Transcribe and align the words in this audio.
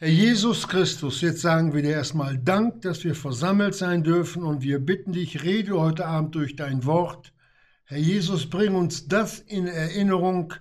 Herr 0.00 0.10
Jesus 0.10 0.68
Christus, 0.68 1.22
jetzt 1.22 1.40
sagen 1.40 1.74
wir 1.74 1.82
dir 1.82 1.94
erstmal 1.94 2.38
Dank, 2.38 2.82
dass 2.82 3.02
wir 3.02 3.16
versammelt 3.16 3.74
sein 3.74 4.04
dürfen 4.04 4.44
und 4.44 4.62
wir 4.62 4.78
bitten 4.78 5.10
dich, 5.10 5.42
rede 5.42 5.76
heute 5.76 6.06
Abend 6.06 6.36
durch 6.36 6.54
dein 6.54 6.84
Wort. 6.84 7.32
Herr 7.84 7.98
Jesus, 7.98 8.48
bring 8.48 8.76
uns 8.76 9.08
das 9.08 9.40
in 9.40 9.66
Erinnerung 9.66 10.54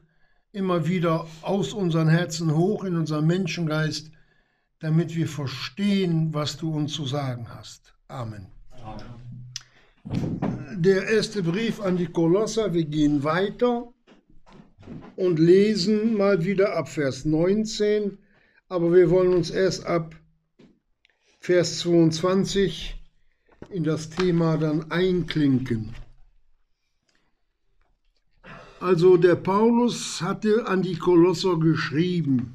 immer 0.53 0.87
wieder 0.87 1.27
aus 1.43 1.73
unseren 1.73 2.07
Herzen 2.07 2.55
hoch 2.55 2.83
in 2.83 2.95
unseren 2.95 3.27
Menschengeist, 3.27 4.09
damit 4.79 5.15
wir 5.15 5.27
verstehen, 5.27 6.33
was 6.33 6.57
du 6.57 6.73
uns 6.73 6.93
zu 6.93 7.05
sagen 7.05 7.45
hast. 7.47 7.93
Amen. 8.07 8.47
Amen. 8.83 9.51
Der 10.81 11.07
erste 11.09 11.43
Brief 11.43 11.79
an 11.79 11.95
die 11.95 12.07
Kolosser, 12.07 12.73
wir 12.73 12.85
gehen 12.85 13.23
weiter 13.23 13.87
und 15.15 15.37
lesen 15.37 16.17
mal 16.17 16.43
wieder 16.43 16.75
ab 16.75 16.89
Vers 16.89 17.23
19 17.23 18.17
aber 18.69 18.93
wir 18.93 19.09
wollen 19.09 19.33
uns 19.33 19.49
erst 19.49 19.85
ab 19.85 20.15
Vers 21.39 21.79
22 21.79 22.95
in 23.69 23.83
das 23.83 24.09
Thema 24.09 24.57
dann 24.57 24.91
einklinken. 24.91 25.93
Also 28.79 29.17
der 29.17 29.35
Paulus 29.35 30.21
hatte 30.21 30.67
an 30.67 30.83
die 30.83 30.97
Kolosser 30.97 31.57
geschrieben. 31.57 32.53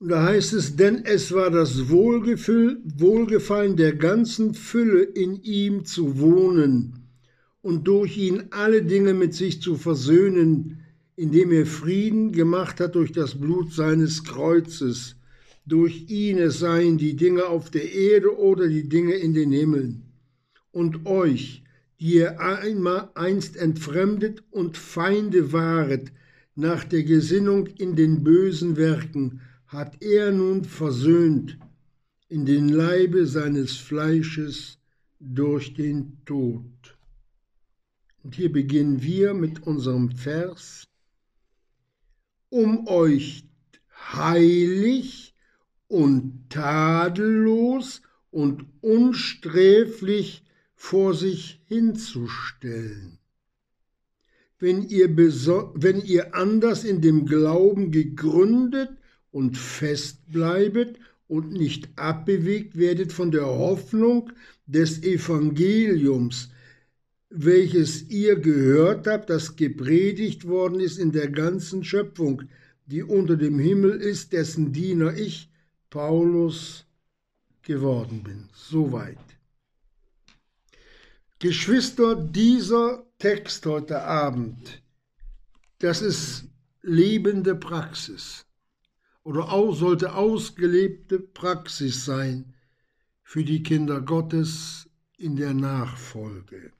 Da 0.00 0.24
heißt 0.24 0.54
es, 0.54 0.76
denn 0.76 1.04
es 1.04 1.32
war 1.32 1.50
das 1.50 1.90
Wohlgefallen 1.90 3.76
der 3.76 3.94
ganzen 3.96 4.54
Fülle 4.54 5.02
in 5.02 5.42
ihm 5.42 5.84
zu 5.84 6.18
wohnen 6.18 7.06
und 7.60 7.86
durch 7.86 8.16
ihn 8.16 8.44
alle 8.50 8.82
Dinge 8.82 9.12
mit 9.12 9.34
sich 9.34 9.60
zu 9.60 9.76
versöhnen, 9.76 10.82
indem 11.20 11.52
er 11.52 11.66
Frieden 11.66 12.32
gemacht 12.32 12.80
hat 12.80 12.94
durch 12.94 13.12
das 13.12 13.38
Blut 13.38 13.74
seines 13.74 14.24
Kreuzes. 14.24 15.16
Durch 15.66 16.08
ihn 16.08 16.38
es 16.38 16.60
seien 16.60 16.96
die 16.96 17.14
Dinge 17.14 17.44
auf 17.44 17.68
der 17.70 17.92
Erde 17.92 18.38
oder 18.38 18.66
die 18.66 18.88
Dinge 18.88 19.12
in 19.12 19.34
den 19.34 19.52
Himmeln. 19.52 20.02
Und 20.72 21.04
euch, 21.04 21.62
die 22.00 22.14
ihr 22.14 22.40
einmal 22.40 23.10
einst 23.14 23.58
entfremdet 23.58 24.42
und 24.50 24.78
Feinde 24.78 25.52
waret, 25.52 26.10
nach 26.54 26.84
der 26.84 27.02
Gesinnung 27.02 27.66
in 27.66 27.96
den 27.96 28.24
bösen 28.24 28.78
Werken, 28.78 29.42
hat 29.66 30.02
er 30.02 30.32
nun 30.32 30.64
versöhnt 30.64 31.58
in 32.28 32.46
den 32.46 32.70
Leibe 32.70 33.26
seines 33.26 33.76
Fleisches 33.76 34.78
durch 35.18 35.74
den 35.74 36.16
Tod. 36.24 36.64
Und 38.22 38.36
hier 38.36 38.50
beginnen 38.50 39.02
wir 39.02 39.34
mit 39.34 39.66
unserem 39.66 40.12
Vers 40.12 40.86
um 42.50 42.86
euch 42.86 43.44
heilig 44.12 45.34
und 45.88 46.50
tadellos 46.50 48.02
und 48.30 48.64
unsträflich 48.80 50.44
vor 50.74 51.14
sich 51.14 51.62
hinzustellen. 51.66 53.18
Wenn 54.58 54.82
ihr, 54.88 55.16
wenn 55.16 56.00
ihr 56.02 56.34
anders 56.34 56.84
in 56.84 57.00
dem 57.00 57.24
Glauben 57.24 57.90
gegründet 57.90 58.90
und 59.30 59.56
fest 59.56 60.30
bleibet 60.30 60.98
und 61.28 61.52
nicht 61.52 61.88
abbewegt 61.96 62.76
werdet 62.76 63.12
von 63.12 63.30
der 63.30 63.46
Hoffnung 63.46 64.32
des 64.66 65.02
Evangeliums, 65.02 66.50
welches 67.30 68.10
ihr 68.10 68.36
gehört 68.36 69.06
habt, 69.06 69.30
das 69.30 69.54
gepredigt 69.54 70.46
worden 70.46 70.80
ist 70.80 70.98
in 70.98 71.12
der 71.12 71.30
ganzen 71.30 71.84
Schöpfung, 71.84 72.42
die 72.86 73.04
unter 73.04 73.36
dem 73.36 73.58
Himmel 73.58 73.92
ist, 74.00 74.32
dessen 74.32 74.72
Diener 74.72 75.14
ich, 75.16 75.48
Paulus, 75.90 76.86
geworden 77.62 78.24
bin. 78.24 78.48
Soweit. 78.52 79.18
Geschwister, 81.38 82.16
dieser 82.16 83.06
Text 83.18 83.64
heute 83.64 84.02
Abend, 84.02 84.82
das 85.78 86.02
ist 86.02 86.44
lebende 86.82 87.54
Praxis 87.54 88.44
oder 89.22 89.52
auch 89.52 89.74
sollte 89.74 90.14
ausgelebte 90.14 91.20
Praxis 91.20 92.04
sein 92.04 92.54
für 93.22 93.44
die 93.44 93.62
Kinder 93.62 94.00
Gottes 94.00 94.88
in 95.16 95.36
der 95.36 95.54
Nachfolge. 95.54 96.72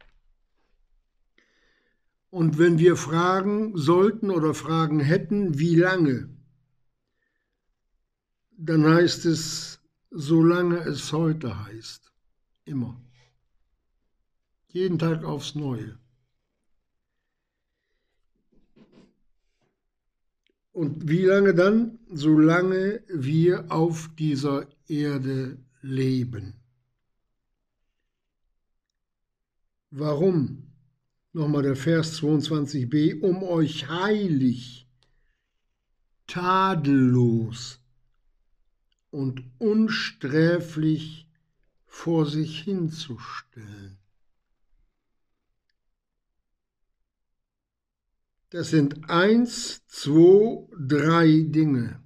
Und 2.30 2.58
wenn 2.58 2.78
wir 2.78 2.96
fragen 2.96 3.76
sollten 3.76 4.30
oder 4.30 4.54
fragen 4.54 5.00
hätten, 5.00 5.58
wie 5.58 5.74
lange, 5.74 6.28
dann 8.56 8.84
heißt 8.86 9.26
es, 9.26 9.80
solange 10.10 10.78
es 10.78 11.12
heute 11.12 11.64
heißt. 11.66 12.12
Immer. 12.64 13.00
Jeden 14.68 14.98
Tag 14.98 15.24
aufs 15.24 15.56
Neue. 15.56 15.98
Und 20.72 21.08
wie 21.08 21.24
lange 21.24 21.52
dann? 21.54 21.98
Solange 22.12 23.02
wir 23.08 23.72
auf 23.72 24.08
dieser 24.16 24.68
Erde 24.86 25.58
leben. 25.82 26.54
Warum? 29.90 30.69
Nochmal 31.32 31.62
der 31.62 31.76
Vers 31.76 32.20
22b, 32.20 33.20
um 33.20 33.42
euch 33.42 33.88
heilig, 33.88 34.88
tadellos 36.26 37.80
und 39.10 39.44
unsträflich 39.58 41.28
vor 41.86 42.26
sich 42.26 42.60
hinzustellen. 42.62 43.98
Das 48.50 48.70
sind 48.70 49.08
eins, 49.08 49.86
zwei, 49.86 50.66
drei 50.76 51.42
Dinge, 51.46 52.02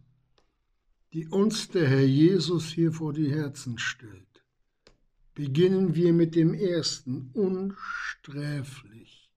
die 1.14 1.26
uns 1.28 1.68
der 1.70 1.88
Herr 1.88 2.04
Jesus 2.04 2.68
hier 2.68 2.92
vor 2.92 3.14
die 3.14 3.32
Herzen 3.32 3.78
stellt. 3.78 4.33
Beginnen 5.34 5.96
wir 5.96 6.12
mit 6.12 6.36
dem 6.36 6.54
ersten, 6.54 7.30
unsträflich. 7.32 9.32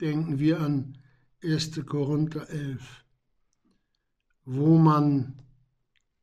Denken 0.00 0.40
wir 0.40 0.60
an 0.60 0.98
1. 1.40 1.86
Korinther 1.86 2.50
11, 2.50 3.04
wo 4.44 4.76
man 4.76 5.34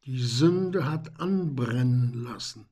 die 0.03 0.21
Sünde 0.21 0.91
hat 0.91 1.21
anbrennen 1.21 2.15
lassen. 2.15 2.65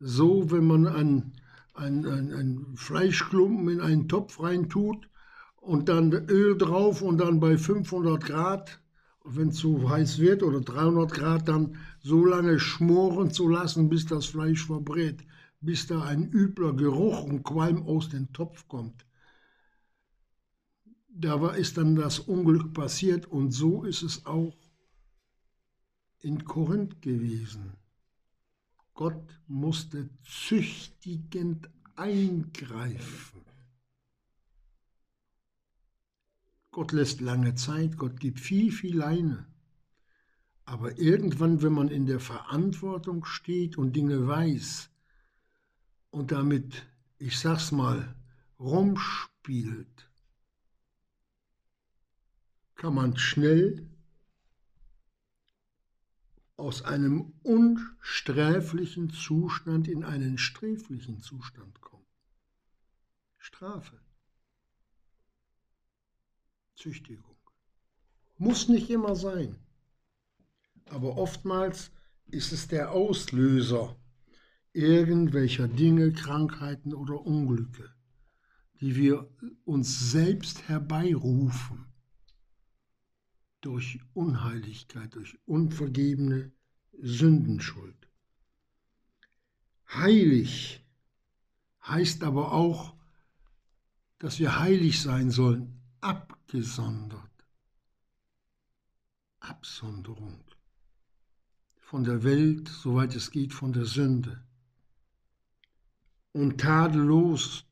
So, 0.00 0.50
wenn 0.50 0.66
man 0.66 0.88
ein, 0.88 1.34
ein, 1.74 2.04
ein, 2.06 2.32
ein 2.32 2.66
Fleischklumpen 2.74 3.68
in 3.68 3.80
einen 3.80 4.08
Topf 4.08 4.42
reintut 4.42 5.08
und 5.60 5.88
dann 5.88 6.12
Öl 6.12 6.58
drauf 6.58 7.02
und 7.02 7.18
dann 7.18 7.38
bei 7.38 7.56
500 7.56 8.24
Grad, 8.24 8.80
wenn 9.24 9.50
es 9.50 9.58
zu 9.58 9.88
heiß 9.88 10.18
wird, 10.18 10.42
oder 10.42 10.60
300 10.60 11.12
Grad, 11.12 11.46
dann 11.46 11.76
so 12.00 12.24
lange 12.24 12.58
schmoren 12.58 13.30
zu 13.30 13.48
lassen, 13.48 13.88
bis 13.88 14.06
das 14.06 14.26
Fleisch 14.26 14.66
verbrät 14.66 15.24
bis 15.66 15.88
da 15.88 16.02
ein 16.02 16.30
übler 16.30 16.72
Geruch 16.72 17.24
und 17.24 17.42
Qualm 17.42 17.82
aus 17.82 18.08
dem 18.08 18.32
Topf 18.32 18.68
kommt. 18.68 19.04
Da 21.08 21.50
ist 21.50 21.76
dann 21.76 21.96
das 21.96 22.20
Unglück 22.20 22.72
passiert 22.72 23.26
und 23.26 23.50
so 23.50 23.82
ist 23.82 24.02
es 24.02 24.24
auch 24.26 24.56
in 26.20 26.44
Korinth 26.44 27.02
gewesen. 27.02 27.72
Gott 28.94 29.40
musste 29.46 30.08
züchtigend 30.24 31.68
eingreifen. 31.96 33.42
Gott 36.70 36.92
lässt 36.92 37.20
lange 37.20 37.54
Zeit, 37.54 37.96
Gott 37.96 38.20
gibt 38.20 38.38
viel, 38.38 38.70
viel 38.70 38.96
Leine. 38.96 39.46
Aber 40.64 40.98
irgendwann, 40.98 41.62
wenn 41.62 41.72
man 41.72 41.88
in 41.88 42.06
der 42.06 42.20
Verantwortung 42.20 43.24
steht 43.24 43.78
und 43.78 43.96
Dinge 43.96 44.26
weiß, 44.26 44.90
und 46.16 46.32
damit, 46.32 46.86
ich 47.18 47.38
sag's 47.38 47.72
mal, 47.72 48.16
rumspielt, 48.58 50.10
kann 52.74 52.94
man 52.94 53.18
schnell 53.18 53.86
aus 56.56 56.80
einem 56.80 57.34
unsträflichen 57.42 59.10
Zustand 59.10 59.88
in 59.88 60.04
einen 60.04 60.38
sträflichen 60.38 61.20
Zustand 61.20 61.82
kommen. 61.82 62.06
Strafe. 63.36 64.00
Züchtigung. 66.76 67.36
Muss 68.38 68.68
nicht 68.68 68.88
immer 68.88 69.16
sein. 69.16 69.58
Aber 70.86 71.18
oftmals 71.18 71.90
ist 72.24 72.52
es 72.52 72.68
der 72.68 72.92
Auslöser 72.92 73.94
irgendwelcher 74.76 75.68
Dinge, 75.68 76.12
Krankheiten 76.12 76.94
oder 76.94 77.24
Unglücke, 77.24 77.90
die 78.80 78.94
wir 78.94 79.28
uns 79.64 80.10
selbst 80.10 80.68
herbeirufen 80.68 81.86
durch 83.62 84.00
Unheiligkeit, 84.12 85.14
durch 85.14 85.38
unvergebene 85.46 86.52
Sündenschuld. 87.00 87.96
Heilig 89.88 90.84
heißt 91.82 92.22
aber 92.22 92.52
auch, 92.52 92.94
dass 94.18 94.38
wir 94.38 94.58
heilig 94.58 95.00
sein 95.00 95.30
sollen, 95.30 95.80
abgesondert. 96.00 97.22
Absonderung 99.40 100.44
von 101.78 102.02
der 102.02 102.24
Welt, 102.24 102.68
soweit 102.68 103.14
es 103.14 103.30
geht, 103.30 103.54
von 103.54 103.72
der 103.72 103.84
Sünde. 103.84 104.45
Und 106.36 106.60
tadellos, 106.60 107.64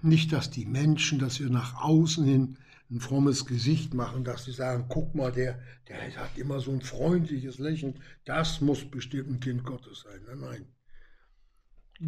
nicht, 0.00 0.32
dass 0.32 0.48
die 0.48 0.64
Menschen, 0.64 1.18
dass 1.18 1.40
wir 1.40 1.50
nach 1.50 1.82
außen 1.82 2.24
hin 2.24 2.56
ein 2.88 3.00
frommes 3.00 3.46
Gesicht 3.46 3.94
machen, 3.94 4.22
dass 4.22 4.44
sie 4.44 4.52
sagen, 4.52 4.84
guck 4.88 5.16
mal, 5.16 5.32
der, 5.32 5.60
der 5.88 6.16
hat 6.16 6.38
immer 6.38 6.60
so 6.60 6.70
ein 6.70 6.82
freundliches 6.82 7.58
Lächeln, 7.58 7.98
das 8.24 8.60
muss 8.60 8.88
bestimmt 8.88 9.28
ein 9.28 9.40
Kind 9.40 9.64
Gottes 9.64 10.02
sein. 10.02 10.20
Nein, 10.24 10.38
nein. 10.38 10.66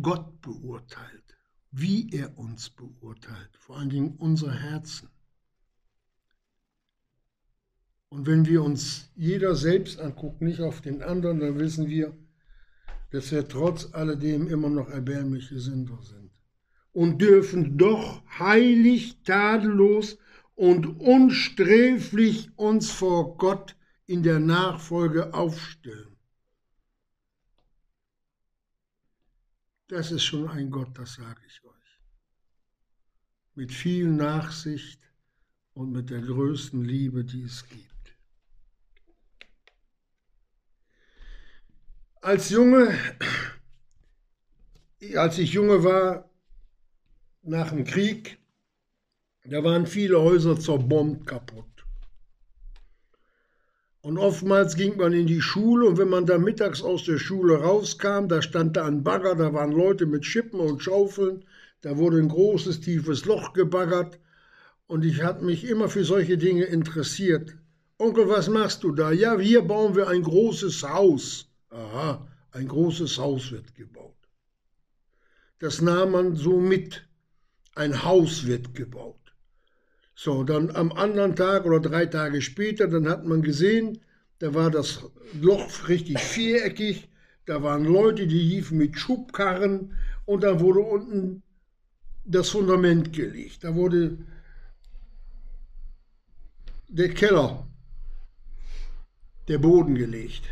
Gott 0.03 0.41
beurteilt, 0.41 1.37
wie 1.73 2.09
er 2.13 2.39
uns 2.39 2.71
beurteilt, 2.71 3.57
vor 3.59 3.79
allen 3.79 3.91
Dingen 3.91 4.15
unser 4.19 4.53
Herzen. 4.53 5.09
Und 8.09 8.29
wenn 8.29 8.47
wir 8.47 8.63
uns 8.63 9.11
jeder 9.17 9.57
selbst 9.57 9.99
angucken, 9.99 10.45
nicht 10.45 10.61
auf 10.61 10.81
den 10.81 11.03
anderen, 11.03 11.41
dann 11.41 11.59
wissen 11.59 11.89
wir, 11.89 12.17
dass 13.13 13.31
wir 13.31 13.47
trotz 13.47 13.93
alledem 13.93 14.49
immer 14.49 14.71
noch 14.71 14.89
erbärmliche 14.89 15.61
Sünder 15.61 16.01
sind. 16.03 16.31
Und 16.93 17.19
dürfen 17.21 17.77
doch 17.77 18.23
heilig, 18.39 19.23
tadellos 19.23 20.19
und 20.55 20.99
unsträflich 21.01 22.51
uns 22.57 22.91
vor 22.91 23.37
Gott 23.37 23.77
in 24.07 24.23
der 24.23 24.41
Nachfolge 24.41 25.35
aufstellen. 25.35 26.17
Das 29.89 30.11
ist 30.11 30.25
schon 30.25 30.49
ein 30.49 30.71
Gott, 30.71 30.99
das 30.99 31.15
sage 31.15 31.43
ich 31.47 31.63
euch. 31.65 32.01
Mit 33.55 33.73
viel 33.73 34.09
Nachsicht 34.09 35.01
und 35.75 35.93
mit 35.93 36.09
der 36.09 36.23
größten 36.23 36.83
Liebe, 36.83 37.25
die 37.25 37.43
es 37.43 37.69
gibt. 37.69 37.92
Als 42.25 42.51
Junge, 42.51 42.97
als 45.17 45.39
ich 45.39 45.55
Junge 45.55 45.83
war, 45.83 46.31
nach 47.43 47.71
dem 47.71 47.83
Krieg, 47.83 48.39
da 49.45 49.65
waren 49.65 49.89
viele 49.89 50.21
Häuser 50.21 50.57
zerbombt 50.57 51.27
kaputt. 51.27 51.85
Und 54.03 54.19
oftmals 54.19 54.77
ging 54.77 54.97
man 54.99 55.13
in 55.13 55.27
die 55.27 55.41
Schule 55.41 55.85
und 55.85 55.99
wenn 55.99 56.11
man 56.11 56.25
da 56.25 56.39
mittags 56.39 56.81
aus 56.81 57.03
der 57.03 57.19
Schule 57.19 57.57
rauskam, 57.57 58.29
da 58.29 58.41
stand 58.41 58.77
da 58.77 58.85
ein 58.85 59.03
Bagger, 59.03 59.35
da 59.35 59.53
waren 59.53 59.73
Leute 59.73 60.07
mit 60.07 60.25
Schippen 60.25 60.61
und 60.61 60.81
Schaufeln, 60.81 61.45
da 61.81 61.99
wurde 61.99 62.19
ein 62.19 62.29
großes, 62.29 62.83
tiefes 62.83 63.25
Loch 63.25 63.53
gebaggert 63.53 64.21
und 64.87 65.05
ich 65.05 65.25
hatte 65.25 65.45
mich 65.45 65.65
immer 65.65 65.89
für 65.89 66.05
solche 66.05 66.39
Dinge 66.39 66.67
interessiert. 66.67 67.57
Onkel, 67.99 68.29
was 68.29 68.49
machst 68.49 68.85
du 68.85 68.93
da? 68.93 69.11
Ja, 69.11 69.37
hier 69.41 69.63
bauen 69.63 69.97
wir 69.97 70.07
ein 70.07 70.23
großes 70.23 70.89
Haus. 70.89 71.52
Aha, 71.73 72.29
ein 72.53 72.69
großes 72.69 73.19
Haus 73.19 73.51
wird 73.51 73.75
gebaut. 73.75 74.15
Das 75.59 75.81
nahm 75.81 76.13
man 76.13 76.37
so 76.37 76.61
mit. 76.61 77.09
Ein 77.75 78.05
Haus 78.05 78.47
wird 78.47 78.75
gebaut. 78.75 79.35
So, 80.15 80.45
dann 80.45 80.71
am 80.77 80.93
anderen 80.93 81.35
Tag 81.35 81.65
oder 81.65 81.81
drei 81.81 82.05
Tage 82.05 82.43
später, 82.43 82.87
dann 82.87 83.09
hat 83.09 83.25
man 83.25 83.41
gesehen, 83.41 84.01
da 84.41 84.53
war 84.53 84.71
das 84.71 85.11
Loch 85.41 85.89
richtig 85.89 86.19
viereckig, 86.19 87.09
da 87.47 87.63
waren 87.63 87.87
Leute, 87.87 88.27
die 88.27 88.43
liefen 88.43 88.77
mit 88.77 88.99
Schubkarren 88.99 89.97
und 90.27 90.43
da 90.43 90.61
wurde 90.61 90.81
unten 90.81 91.43
das 92.25 92.51
Fundament 92.51 93.15
gelegt. 93.15 93.65
Da 93.65 93.75
wurde 93.75 94.19
der 96.89 97.09
Keller, 97.15 97.67
der 99.49 99.59
Boden 99.59 99.95
gelegt. 99.95 100.43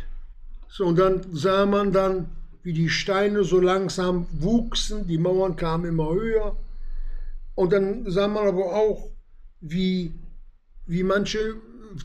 So, 0.73 0.85
und 0.85 0.97
dann 0.97 1.21
sah 1.33 1.65
man 1.65 1.91
dann, 1.91 2.29
wie 2.63 2.71
die 2.71 2.87
Steine 2.87 3.43
so 3.43 3.59
langsam 3.59 4.25
wuchsen, 4.31 5.05
die 5.05 5.17
Mauern 5.17 5.57
kamen 5.57 5.83
immer 5.83 6.13
höher. 6.13 6.55
Und 7.55 7.73
dann 7.73 8.09
sah 8.09 8.29
man 8.29 8.47
aber 8.47 8.73
auch, 8.73 9.11
wie, 9.59 10.13
wie 10.87 11.03
manche 11.03 11.55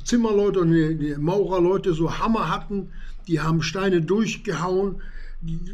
Zimmerleute 0.04 0.60
und 0.60 0.72
die 0.72 1.14
Maurerleute 1.16 1.94
so 1.94 2.18
Hammer 2.18 2.50
hatten, 2.50 2.90
die 3.28 3.38
haben 3.38 3.62
Steine 3.62 4.02
durchgehauen, 4.02 5.00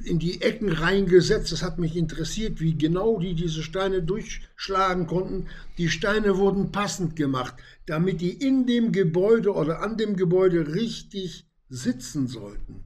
in 0.04 0.18
die 0.18 0.42
Ecken 0.42 0.70
reingesetzt. 0.70 1.50
Das 1.50 1.62
hat 1.62 1.78
mich 1.78 1.96
interessiert, 1.96 2.60
wie 2.60 2.76
genau 2.76 3.18
die 3.18 3.32
diese 3.32 3.62
Steine 3.62 4.02
durchschlagen 4.02 5.06
konnten. 5.06 5.46
Die 5.78 5.88
Steine 5.88 6.36
wurden 6.36 6.72
passend 6.72 7.16
gemacht, 7.16 7.54
damit 7.86 8.20
die 8.20 8.34
in 8.34 8.66
dem 8.66 8.92
Gebäude 8.92 9.54
oder 9.54 9.80
an 9.80 9.96
dem 9.96 10.14
Gebäude 10.14 10.74
richtig 10.74 11.46
sitzen 11.72 12.28
sollten. 12.28 12.84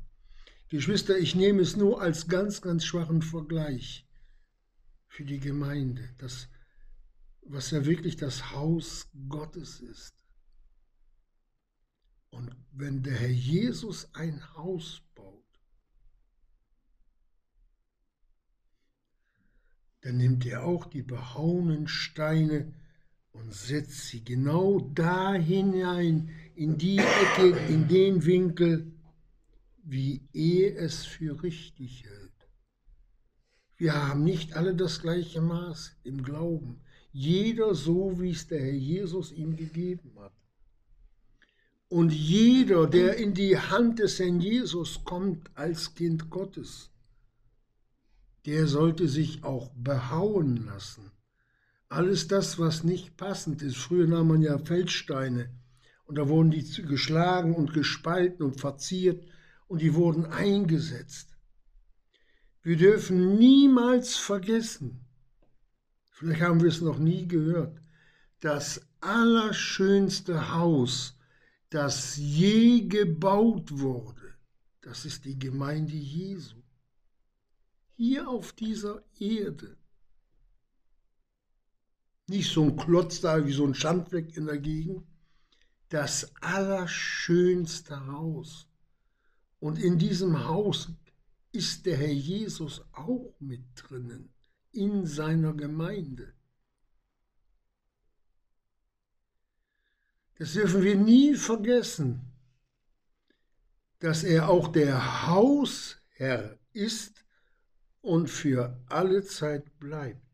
Geschwister, 0.69 1.19
ich 1.19 1.35
nehme 1.35 1.63
es 1.63 1.77
nur 1.77 2.01
als 2.01 2.29
ganz, 2.29 2.61
ganz 2.61 2.85
schwachen 2.85 3.23
Vergleich 3.23 4.07
für 5.07 5.25
die 5.25 5.41
Gemeinde. 5.41 6.09
Das 6.19 6.49
was 7.49 7.71
ja 7.71 7.85
wirklich 7.85 8.17
das 8.17 8.53
Haus 8.53 9.09
Gottes 9.29 9.81
ist. 9.81 10.15
Und 12.31 12.55
wenn 12.73 13.03
der 13.03 13.15
Herr 13.15 13.31
Jesus 13.31 14.15
ein 14.15 14.43
Haus 14.57 15.03
baut, 15.15 15.45
dann 20.03 20.19
nimmt 20.19 20.45
er 20.45 20.65
auch 20.65 20.87
die 20.87 21.03
behauenen 21.03 21.89
Steine 21.89 22.75
und 23.33 23.53
setzt 23.53 24.09
sie 24.09 24.25
genau 24.25 24.81
da 24.81 25.35
hinein, 25.35 26.31
in 26.57 26.79
die 26.79 26.99
Ecke, 26.99 27.57
in 27.69 27.87
den 27.87 28.25
Winkel, 28.25 28.91
wie 29.85 30.23
er 30.33 30.79
es 30.79 31.05
für 31.05 31.43
richtig 31.43 32.05
hält. 32.05 32.33
Wir 33.77 33.95
haben 33.95 34.25
nicht 34.25 34.57
alle 34.57 34.75
das 34.75 35.03
gleiche 35.03 35.43
Maß 35.43 35.97
im 36.03 36.23
Glauben. 36.23 36.81
Jeder 37.13 37.75
so, 37.75 38.21
wie 38.21 38.31
es 38.31 38.49
der 38.49 38.61
Herr 38.61 38.73
Jesus 38.73 39.33
ihm 39.33 39.57
gegeben 39.57 40.13
hat. 40.19 40.33
Und 41.89 42.13
jeder, 42.13 42.87
der 42.87 43.17
in 43.17 43.35
die 43.35 43.59
Hand 43.59 43.99
des 43.99 44.19
Herrn 44.19 44.41
Jesus 44.41 45.05
kommt 45.05 45.51
als 45.55 45.95
Kind 45.95 46.31
Gottes, 46.31 46.91
der 48.47 48.67
sollte 48.67 49.09
sich 49.09 49.45
auch 49.45 49.71
behauen 49.77 50.65
lassen. 50.65 51.13
Alles 51.89 52.29
das, 52.29 52.59
was 52.59 52.83
nicht 52.83 53.17
passend 53.17 53.63
ist. 53.63 53.77
Früher 53.77 54.07
nahm 54.07 54.29
man 54.29 54.43
ja 54.43 54.59
Feldsteine 54.59 55.51
und 56.07 56.17
da 56.17 56.29
wurden 56.29 56.51
die 56.51 56.65
geschlagen 56.83 57.55
und 57.55 57.73
gespalten 57.73 58.45
und 58.45 58.61
verziert 58.61 59.25
und 59.69 59.83
die 59.83 59.95
wurden 59.95 60.27
eingesetzt. 60.27 61.37
Wir 62.63 62.77
dürfen 62.77 63.37
niemals 63.39 64.17
vergessen, 64.17 65.05
vielleicht 66.11 66.41
haben 66.41 66.61
wir 66.61 66.69
es 66.69 66.81
noch 66.81 66.99
nie 66.99 67.29
gehört, 67.29 67.81
das 68.41 68.81
allerschönste 69.01 70.53
Haus, 70.53 71.17
das 71.71 72.17
je 72.17 72.87
gebaut 72.87 73.79
wurde, 73.79 74.35
das 74.81 75.05
ist 75.05 75.25
die 75.25 75.39
Gemeinde 75.39 75.95
Jesu. 75.95 76.57
Hier 77.97 78.29
auf 78.29 78.53
dieser 78.53 79.03
Erde. 79.19 79.77
Nicht 82.29 82.53
so 82.53 82.65
ein 82.65 82.77
Klotz 82.77 83.21
da 83.21 83.45
wie 83.47 83.53
so 83.53 83.67
ein 83.67 83.75
Schandfleck 83.75 84.37
in 84.37 84.47
der 84.47 84.59
Gegend. 84.59 85.07
Das 85.89 86.35
allerschönste 86.41 88.07
Haus. 88.07 88.69
Und 89.61 89.79
in 89.79 89.99
diesem 89.99 90.47
Haus 90.47 90.91
ist 91.53 91.87
der 91.87 91.97
Herr 91.97 92.13
Jesus 92.13 92.83
auch 92.93 93.35
mit 93.41 93.63
drinnen 93.77 94.33
in 94.73 95.07
seiner 95.07 95.55
Gemeinde. 95.55 96.35
Das 100.39 100.53
dürfen 100.53 100.83
wir 100.83 100.97
nie 100.97 101.35
vergessen, 101.35 102.21
dass 104.01 104.23
er 104.23 104.51
auch 104.51 104.69
der 104.69 105.27
Hausherr 105.27 106.59
ist 106.75 107.25
und 108.03 108.29
für 108.29 108.79
alle 108.87 109.25
Zeit 109.25 109.79
bleibt. 109.79 110.26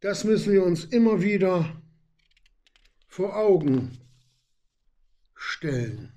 Das 0.00 0.22
müssen 0.22 0.52
wir 0.52 0.64
uns 0.64 0.84
immer 0.84 1.22
wieder 1.22 1.82
vor 3.08 3.36
Augen 3.36 3.98
stellen, 5.34 6.12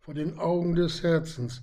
vor 0.00 0.12
den 0.12 0.38
Augen 0.38 0.74
des 0.74 1.02
Herzens. 1.02 1.62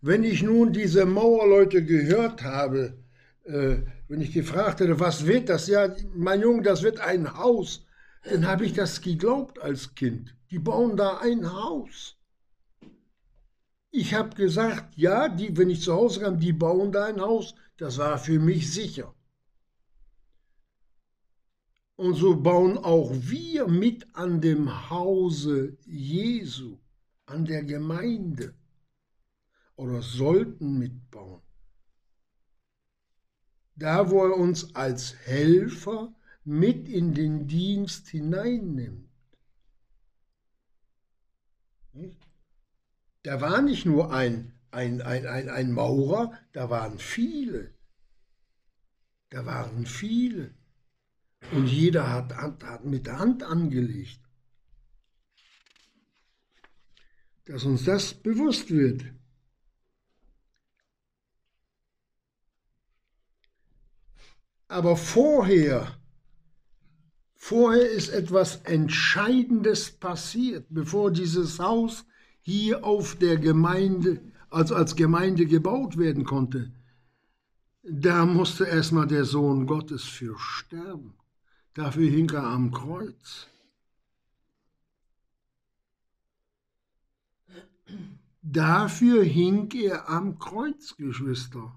Wenn 0.00 0.22
ich 0.22 0.42
nun 0.44 0.72
diese 0.72 1.04
Mauerleute 1.04 1.84
gehört 1.84 2.44
habe, 2.44 2.96
äh, 3.42 3.78
wenn 4.06 4.20
ich 4.20 4.32
gefragt 4.32 4.80
hätte, 4.80 5.00
was 5.00 5.26
wird 5.26 5.48
das? 5.48 5.66
Ja, 5.66 5.92
mein 6.14 6.42
Junge, 6.42 6.62
das 6.62 6.84
wird 6.84 7.00
ein 7.00 7.36
Haus. 7.36 7.84
Dann 8.22 8.46
habe 8.46 8.64
ich 8.64 8.72
das 8.72 9.00
geglaubt 9.00 9.60
als 9.60 9.96
Kind. 9.96 10.36
Die 10.52 10.60
bauen 10.60 10.96
da 10.96 11.18
ein 11.18 11.52
Haus. 11.52 12.16
Ich 13.90 14.14
habe 14.14 14.36
gesagt, 14.36 14.96
ja, 14.96 15.28
die, 15.28 15.56
wenn 15.56 15.70
ich 15.70 15.82
zu 15.82 15.92
Hause 15.94 16.20
kam, 16.20 16.38
die 16.38 16.52
bauen 16.52 16.92
da 16.92 17.06
ein 17.06 17.20
Haus. 17.20 17.54
Das 17.78 17.98
war 17.98 18.18
für 18.18 18.38
mich 18.38 18.72
sicher. 18.72 19.12
Und 21.96 22.14
so 22.14 22.36
bauen 22.36 22.76
auch 22.76 23.10
wir 23.12 23.68
mit 23.68 24.06
an 24.14 24.40
dem 24.40 24.90
Hause 24.90 25.76
Jesu, 25.84 26.78
an 27.26 27.44
der 27.44 27.62
Gemeinde 27.62 28.54
oder 29.76 30.02
sollten 30.02 30.78
mitbauen. 30.78 31.42
Da, 33.76 34.10
wo 34.10 34.24
er 34.24 34.36
uns 34.36 34.74
als 34.74 35.16
Helfer 35.24 36.14
mit 36.44 36.88
in 36.88 37.14
den 37.14 37.46
Dienst 37.46 38.08
hineinnimmt. 38.08 39.08
Da 43.22 43.40
war 43.40 43.62
nicht 43.62 43.86
nur 43.86 44.12
ein, 44.12 44.52
ein, 44.70 45.00
ein, 45.00 45.26
ein, 45.26 45.48
ein 45.48 45.72
Maurer, 45.72 46.32
da 46.52 46.70
waren 46.70 46.98
viele. 46.98 47.72
Da 49.30 49.46
waren 49.46 49.86
viele. 49.86 50.54
Und 51.52 51.66
jeder 51.66 52.10
hat, 52.10 52.34
hat 52.36 52.84
mit 52.84 53.06
der 53.06 53.18
Hand 53.18 53.42
angelegt. 53.42 54.20
Dass 57.44 57.64
uns 57.64 57.84
das 57.84 58.14
bewusst 58.14 58.70
wird. 58.70 59.04
Aber 64.68 64.96
vorher, 64.96 66.00
vorher 67.34 67.88
ist 67.90 68.08
etwas 68.08 68.56
Entscheidendes 68.64 69.90
passiert, 69.92 70.66
bevor 70.70 71.12
dieses 71.12 71.58
Haus 71.58 72.06
hier 72.40 72.84
auf 72.84 73.14
der 73.16 73.36
Gemeinde, 73.36 74.20
also 74.50 74.74
als 74.74 74.96
Gemeinde 74.96 75.46
gebaut 75.46 75.96
werden 75.96 76.24
konnte. 76.24 76.72
Da 77.82 78.24
musste 78.24 78.64
erstmal 78.64 79.06
der 79.06 79.24
Sohn 79.26 79.66
Gottes 79.66 80.04
für 80.04 80.38
sterben. 80.38 81.14
Dafür 81.74 82.08
hing 82.08 82.30
er 82.30 82.44
am 82.44 82.70
Kreuz. 82.70 83.48
Dafür 88.42 89.24
hing 89.24 89.72
er 89.72 90.08
am 90.08 90.38
Kreuz, 90.38 90.96
Geschwister. 90.96 91.74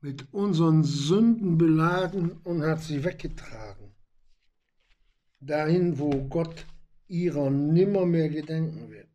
Mit 0.00 0.32
unseren 0.32 0.82
Sünden 0.82 1.58
beladen 1.58 2.40
und 2.44 2.62
hat 2.62 2.82
sie 2.82 3.04
weggetragen. 3.04 3.94
Dahin, 5.40 5.98
wo 5.98 6.10
Gott 6.28 6.66
ihrer 7.08 7.50
nimmermehr 7.50 8.30
gedenken 8.30 8.90
wird. 8.90 9.08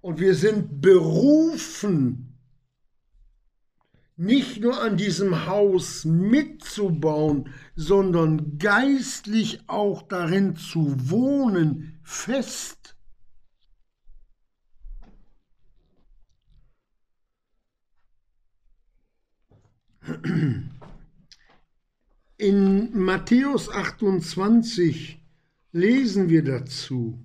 Und 0.00 0.18
wir 0.18 0.34
sind 0.34 0.80
berufen, 0.80 2.27
nicht 4.18 4.60
nur 4.60 4.82
an 4.82 4.96
diesem 4.96 5.46
Haus 5.46 6.04
mitzubauen, 6.04 7.54
sondern 7.76 8.58
geistlich 8.58 9.60
auch 9.68 10.02
darin 10.02 10.56
zu 10.56 11.08
wohnen, 11.08 12.00
fest. 12.02 12.96
In 22.36 22.98
Matthäus 22.98 23.70
28 23.70 25.22
lesen 25.70 26.28
wir 26.28 26.42
dazu. 26.42 27.24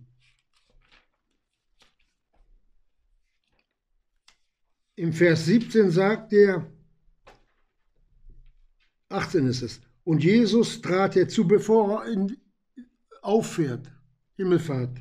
Im 4.95 5.12
Vers 5.12 5.45
17 5.45 5.89
sagt 5.89 6.33
er, 6.33 6.71
18 9.13 9.48
ist 9.48 9.62
es. 9.62 9.82
Und 10.03 10.24
Jesus 10.24 10.82
trat 10.82 11.15
herzu, 11.15 11.48
bevor 11.48 12.03
er 12.03 12.12
in, 12.12 12.38
auffährt, 13.22 13.89
Himmelfahrt, 14.36 14.98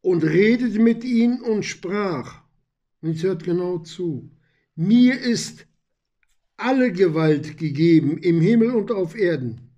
und 0.00 0.22
redete 0.22 0.78
mit 0.78 1.02
ihnen 1.02 1.40
und 1.40 1.64
sprach, 1.64 2.42
und 3.00 3.12
jetzt 3.12 3.22
hört 3.22 3.44
genau 3.44 3.78
zu, 3.78 4.30
mir 4.76 5.18
ist 5.18 5.66
alle 6.56 6.92
Gewalt 6.92 7.56
gegeben 7.56 8.18
im 8.18 8.40
Himmel 8.40 8.70
und 8.70 8.90
auf 8.92 9.16
Erden. 9.16 9.70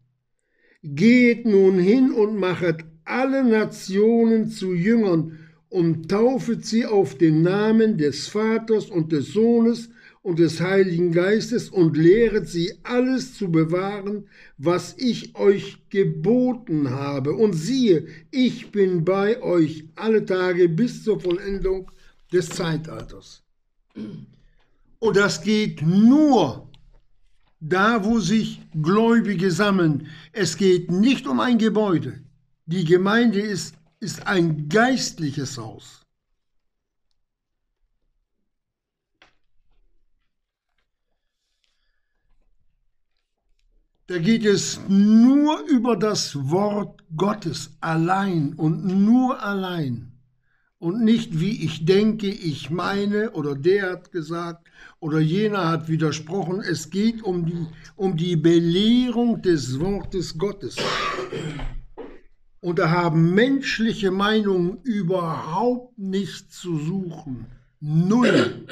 Geht 0.82 1.46
nun 1.46 1.78
hin 1.78 2.12
und 2.12 2.36
machet 2.36 2.84
alle 3.04 3.44
Nationen 3.44 4.50
zu 4.50 4.74
Jüngern 4.74 5.38
und 5.68 6.10
taufet 6.10 6.64
sie 6.64 6.86
auf 6.86 7.16
den 7.16 7.42
Namen 7.42 7.98
des 7.98 8.28
Vaters 8.28 8.90
und 8.90 9.12
des 9.12 9.32
Sohnes 9.32 9.90
und 10.26 10.40
des 10.40 10.60
Heiligen 10.60 11.12
Geistes 11.12 11.68
und 11.68 11.96
lehret 11.96 12.48
sie 12.48 12.72
alles 12.82 13.34
zu 13.34 13.48
bewahren, 13.48 14.26
was 14.58 14.96
ich 14.98 15.36
euch 15.36 15.88
geboten 15.88 16.90
habe. 16.90 17.34
Und 17.34 17.52
siehe, 17.52 18.08
ich 18.32 18.72
bin 18.72 19.04
bei 19.04 19.40
euch 19.40 19.84
alle 19.94 20.24
Tage 20.24 20.68
bis 20.68 21.04
zur 21.04 21.20
Vollendung 21.20 21.92
des 22.32 22.48
Zeitalters. 22.48 23.44
Und 24.98 25.16
das 25.16 25.42
geht 25.42 25.82
nur 25.82 26.72
da, 27.60 28.04
wo 28.04 28.18
sich 28.18 28.60
Gläubige 28.82 29.52
sammeln. 29.52 30.08
Es 30.32 30.56
geht 30.56 30.90
nicht 30.90 31.28
um 31.28 31.38
ein 31.38 31.58
Gebäude. 31.58 32.18
Die 32.64 32.84
Gemeinde 32.84 33.38
ist, 33.38 33.76
ist 34.00 34.26
ein 34.26 34.68
geistliches 34.68 35.56
Haus. 35.56 36.05
Da 44.08 44.18
geht 44.18 44.44
es 44.44 44.80
nur 44.88 45.66
über 45.66 45.96
das 45.96 46.50
Wort 46.50 47.02
Gottes 47.16 47.76
allein 47.80 48.54
und 48.54 48.84
nur 48.86 49.42
allein. 49.42 50.12
Und 50.78 51.02
nicht 51.02 51.40
wie 51.40 51.64
ich 51.64 51.86
denke, 51.86 52.28
ich 52.28 52.70
meine 52.70 53.32
oder 53.32 53.56
der 53.56 53.90
hat 53.90 54.12
gesagt 54.12 54.68
oder 55.00 55.18
jener 55.18 55.68
hat 55.68 55.88
widersprochen. 55.88 56.60
Es 56.60 56.90
geht 56.90 57.22
um 57.22 57.46
die, 57.46 57.66
um 57.96 58.16
die 58.16 58.36
Belehrung 58.36 59.42
des 59.42 59.80
Wortes 59.80 60.38
Gottes. 60.38 60.76
Und 62.60 62.78
da 62.78 62.90
haben 62.90 63.34
menschliche 63.34 64.12
Meinungen 64.12 64.78
überhaupt 64.82 65.98
nichts 65.98 66.60
zu 66.60 66.78
suchen. 66.78 67.46
Null. 67.80 68.66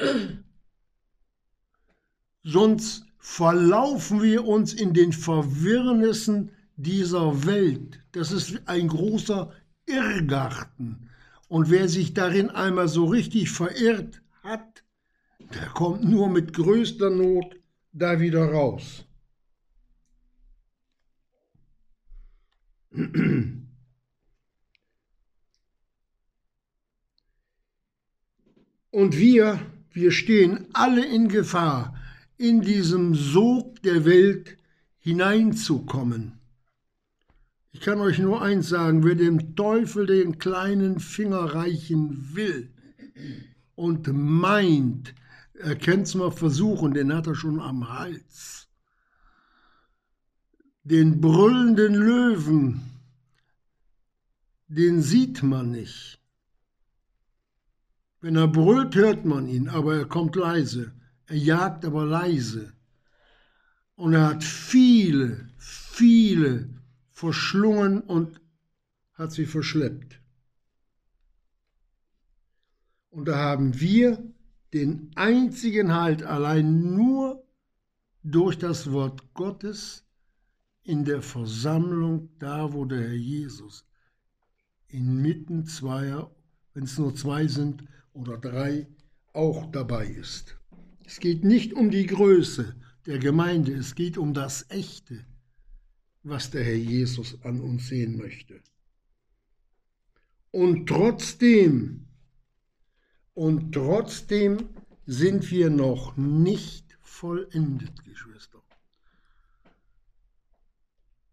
Sonst 2.43 3.05
verlaufen 3.25 4.21
wir 4.21 4.45
uns 4.45 4.71
in 4.71 4.93
den 4.93 5.11
Verwirrnissen 5.11 6.51
dieser 6.77 7.45
Welt. 7.47 7.99
Das 8.11 8.31
ist 8.31 8.61
ein 8.67 8.87
großer 8.87 9.51
Irrgarten. 9.87 11.09
Und 11.47 11.71
wer 11.71 11.89
sich 11.89 12.13
darin 12.13 12.51
einmal 12.51 12.87
so 12.87 13.05
richtig 13.05 13.49
verirrt 13.49 14.21
hat, 14.43 14.83
der 15.39 15.65
kommt 15.69 16.03
nur 16.03 16.29
mit 16.29 16.53
größter 16.53 17.09
Not 17.09 17.59
da 17.93 18.19
wieder 18.19 18.45
raus. 18.45 19.05
Und 28.91 29.17
wir, 29.17 29.59
wir 29.89 30.11
stehen 30.11 30.67
alle 30.73 31.03
in 31.03 31.27
Gefahr, 31.27 31.99
in 32.37 32.61
diesem 32.61 33.15
Sog 33.15 33.81
der 33.83 34.05
Welt 34.05 34.57
hineinzukommen. 34.99 36.39
Ich 37.71 37.81
kann 37.81 37.99
euch 37.99 38.19
nur 38.19 38.41
eins 38.41 38.69
sagen, 38.69 39.03
wer 39.03 39.15
dem 39.15 39.55
Teufel 39.55 40.05
den 40.05 40.39
kleinen 40.39 40.99
Finger 40.99 41.53
reichen 41.53 42.33
will 42.33 42.71
und 43.75 44.07
meint, 44.07 45.13
er 45.53 45.75
kann 45.75 46.01
es 46.01 46.15
mal 46.15 46.31
versuchen, 46.31 46.93
den 46.93 47.13
hat 47.13 47.27
er 47.27 47.35
schon 47.35 47.59
am 47.59 47.89
Hals. 47.89 48.67
Den 50.83 51.19
brüllenden 51.19 51.95
Löwen, 51.95 52.81
den 54.67 55.01
sieht 55.01 55.43
man 55.43 55.71
nicht. 55.71 56.19
Wenn 58.21 58.35
er 58.35 58.47
brüllt, 58.47 58.95
hört 58.95 59.25
man 59.25 59.47
ihn, 59.47 59.69
aber 59.69 59.95
er 59.97 60.05
kommt 60.05 60.35
leise. 60.35 60.93
Er 61.27 61.37
jagt 61.37 61.85
aber 61.85 62.05
leise. 62.05 62.73
Und 63.95 64.13
er 64.13 64.27
hat 64.27 64.43
viele, 64.43 65.49
viele 65.57 66.69
verschlungen 67.09 68.01
und 68.01 68.41
hat 69.13 69.31
sie 69.31 69.45
verschleppt. 69.45 70.21
Und 73.09 73.29
da 73.29 73.37
haben 73.37 73.79
wir 73.79 74.21
den 74.73 75.11
einzigen 75.15 75.93
Halt 75.93 76.21
allein 76.23 76.93
nur 76.93 77.47
durch 78.23 78.57
das 78.57 78.91
Wort 78.91 79.33
Gottes 79.33 80.05
in 80.83 81.05
der 81.05 81.21
Versammlung, 81.21 82.29
da 82.39 82.73
wo 82.73 82.83
der 82.83 83.01
Herr 83.01 83.13
Jesus 83.13 83.87
inmitten 84.87 85.65
zweier, 85.65 86.29
wenn 86.73 86.83
es 86.83 86.97
nur 86.97 87.15
zwei 87.15 87.47
sind 87.47 87.85
oder 88.13 88.37
drei, 88.37 88.87
auch 89.33 89.71
dabei 89.71 90.07
ist. 90.07 90.57
Es 91.05 91.19
geht 91.19 91.43
nicht 91.43 91.73
um 91.73 91.91
die 91.91 92.05
Größe 92.05 92.75
der 93.05 93.19
Gemeinde, 93.19 93.73
es 93.73 93.95
geht 93.95 94.17
um 94.17 94.33
das 94.33 94.69
Echte, 94.69 95.25
was 96.23 96.49
der 96.49 96.63
Herr 96.63 96.75
Jesus 96.75 97.37
an 97.43 97.61
uns 97.61 97.87
sehen 97.87 98.17
möchte. 98.17 98.61
Und 100.51 100.87
trotzdem 100.87 102.05
und 103.35 103.73
trotzdem 103.73 104.69
sind 105.05 105.51
wir 105.51 105.69
noch 105.69 106.15
nicht 106.15 106.97
vollendet, 107.01 108.03
Geschwister. 108.05 108.63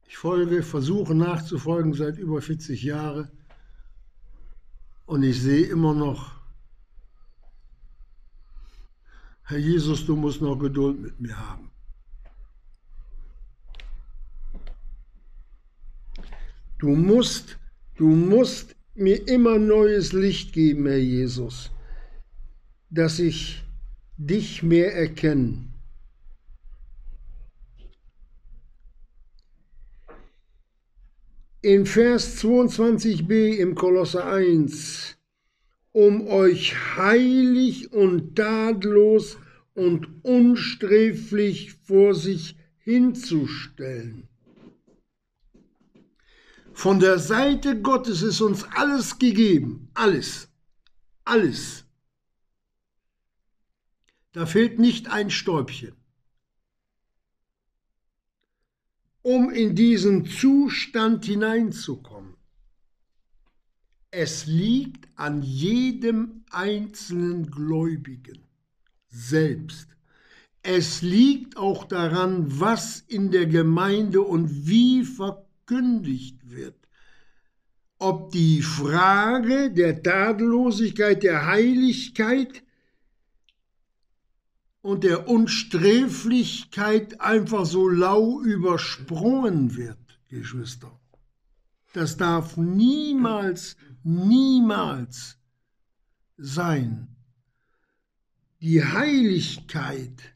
Ich 0.08 0.16
folge, 0.16 0.64
versuche 0.64 1.14
nachzufolgen 1.14 1.94
seit 1.94 2.18
über 2.18 2.42
40 2.42 2.82
Jahren 2.82 3.30
und 5.06 5.22
ich 5.22 5.40
sehe 5.40 5.66
immer 5.66 5.94
noch, 5.94 6.41
Herr 9.44 9.58
Jesus, 9.58 10.06
du 10.06 10.16
musst 10.16 10.40
noch 10.40 10.56
Geduld 10.56 11.00
mit 11.00 11.20
mir 11.20 11.36
haben. 11.36 11.70
Du 16.78 16.90
musst, 16.96 17.58
du 17.96 18.08
musst 18.08 18.74
mir 18.94 19.26
immer 19.28 19.58
neues 19.58 20.12
Licht 20.12 20.52
geben, 20.52 20.86
Herr 20.86 20.98
Jesus 20.98 21.70
dass 22.92 23.18
ich 23.18 23.64
dich 24.18 24.62
mehr 24.62 24.94
erkenne. 24.94 25.64
In 31.62 31.86
Vers 31.86 32.42
22b 32.42 33.56
im 33.56 33.74
Kolosser 33.74 34.26
1, 34.26 35.16
um 35.92 36.26
euch 36.26 36.74
heilig 36.96 37.92
und 37.92 38.36
tadellos 38.36 39.36
und 39.74 40.24
unsträflich 40.24 41.74
vor 41.84 42.14
sich 42.14 42.56
hinzustellen. 42.78 44.28
Von 46.72 46.98
der 46.98 47.18
Seite 47.18 47.80
Gottes 47.80 48.22
ist 48.22 48.40
uns 48.40 48.64
alles 48.64 49.18
gegeben, 49.18 49.90
alles, 49.94 50.48
alles. 51.24 51.84
Da 54.32 54.46
fehlt 54.46 54.78
nicht 54.78 55.08
ein 55.08 55.30
Stäubchen. 55.30 55.94
Um 59.20 59.50
in 59.50 59.76
diesen 59.76 60.26
Zustand 60.26 61.26
hineinzukommen. 61.26 62.11
Es 64.14 64.44
liegt 64.44 65.08
an 65.16 65.42
jedem 65.42 66.44
einzelnen 66.50 67.50
Gläubigen 67.50 68.42
selbst. 69.08 69.88
Es 70.62 71.00
liegt 71.00 71.56
auch 71.56 71.84
daran, 71.84 72.60
was 72.60 73.00
in 73.00 73.30
der 73.30 73.46
Gemeinde 73.46 74.20
und 74.20 74.66
wie 74.66 75.02
verkündigt 75.02 76.50
wird. 76.50 76.76
Ob 77.98 78.32
die 78.32 78.60
Frage 78.60 79.70
der 79.72 80.02
Tadellosigkeit, 80.02 81.22
der 81.22 81.46
Heiligkeit 81.46 82.62
und 84.82 85.04
der 85.04 85.26
Unsträflichkeit 85.26 87.18
einfach 87.18 87.64
so 87.64 87.88
lau 87.88 88.42
übersprungen 88.42 89.74
wird, 89.74 90.20
Geschwister. 90.28 91.00
Das 91.94 92.16
darf 92.18 92.56
niemals, 92.56 93.76
niemals 94.04 95.38
sein. 96.36 97.08
Die 98.60 98.84
Heiligkeit 98.84 100.34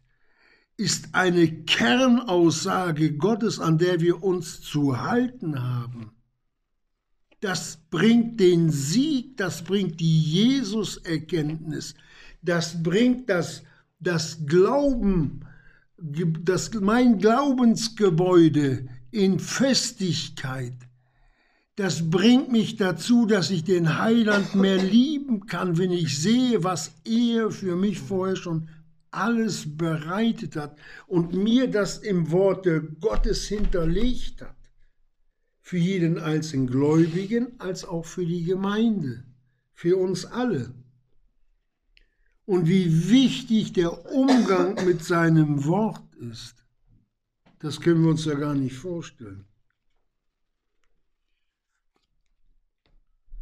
ist 0.76 1.14
eine 1.14 1.64
Kernaussage 1.64 3.16
Gottes, 3.16 3.60
an 3.60 3.78
der 3.78 4.00
wir 4.00 4.22
uns 4.22 4.60
zu 4.60 5.00
halten 5.00 5.62
haben. 5.62 6.12
Das 7.40 7.78
bringt 7.90 8.40
den 8.40 8.70
Sieg, 8.70 9.36
das 9.36 9.62
bringt 9.62 10.00
die 10.00 10.20
Jesus-Erkenntnis, 10.20 11.94
das 12.42 12.82
bringt 12.82 13.30
das 13.30 13.62
das 13.98 14.46
Glauben, 14.46 15.40
das, 15.98 16.72
mein 16.74 17.18
Glaubensgebäude 17.18 18.88
in 19.10 19.38
Festigkeit, 19.38 20.74
das 21.76 22.10
bringt 22.10 22.50
mich 22.50 22.76
dazu, 22.76 23.26
dass 23.26 23.50
ich 23.50 23.62
den 23.62 23.98
Heiland 23.98 24.54
mehr 24.54 24.82
lieben 24.82 25.46
kann, 25.46 25.76
wenn 25.76 25.92
ich 25.92 26.20
sehe, 26.20 26.64
was 26.64 26.92
er 27.04 27.50
für 27.50 27.76
mich 27.76 28.00
vorher 28.00 28.36
schon 28.36 28.68
alles 29.10 29.76
bereitet 29.76 30.56
hat 30.56 30.76
und 31.06 31.34
mir 31.34 31.70
das 31.70 31.98
im 31.98 32.30
Worte 32.30 32.82
Gottes 33.00 33.46
hinterlegt 33.46 34.40
hat. 34.42 34.56
Für 35.60 35.78
jeden 35.78 36.18
einzelnen 36.18 36.66
Gläubigen 36.66 37.58
als 37.58 37.84
auch 37.84 38.06
für 38.06 38.24
die 38.24 38.44
Gemeinde, 38.44 39.24
für 39.72 39.98
uns 39.98 40.24
alle 40.24 40.72
und 42.46 42.68
wie 42.68 43.10
wichtig 43.10 43.72
der 43.74 44.06
Umgang 44.12 44.86
mit 44.86 45.04
seinem 45.04 45.64
Wort 45.66 46.14
ist, 46.14 46.64
das 47.58 47.80
können 47.80 48.02
wir 48.02 48.10
uns 48.10 48.24
ja 48.24 48.34
gar 48.34 48.54
nicht 48.54 48.76
vorstellen. 48.76 49.44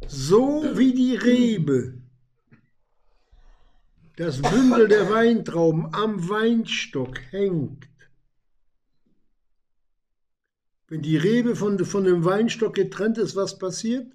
So 0.07 0.77
wie 0.77 0.93
die 0.93 1.15
Rebe 1.15 2.01
das 4.17 4.41
Bündel 4.41 4.87
der 4.87 5.09
Weintrauben 5.09 5.93
am 5.93 6.29
Weinstock 6.29 7.19
hängt, 7.31 7.89
wenn 10.87 11.01
die 11.01 11.17
Rebe 11.17 11.55
von, 11.55 11.83
von 11.83 12.03
dem 12.03 12.23
Weinstock 12.23 12.75
getrennt 12.75 13.17
ist, 13.17 13.35
was 13.35 13.57
passiert? 13.57 14.13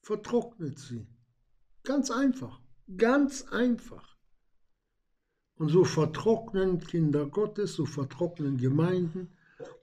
Vertrocknet 0.00 0.78
sie. 0.78 1.06
Ganz 1.82 2.10
einfach. 2.10 2.60
Ganz 2.96 3.42
einfach. 3.50 4.16
Und 5.56 5.68
so 5.68 5.84
vertrocknen 5.84 6.80
Kinder 6.80 7.26
Gottes, 7.26 7.74
so 7.74 7.84
vertrocknen 7.84 8.56
Gemeinden 8.56 9.32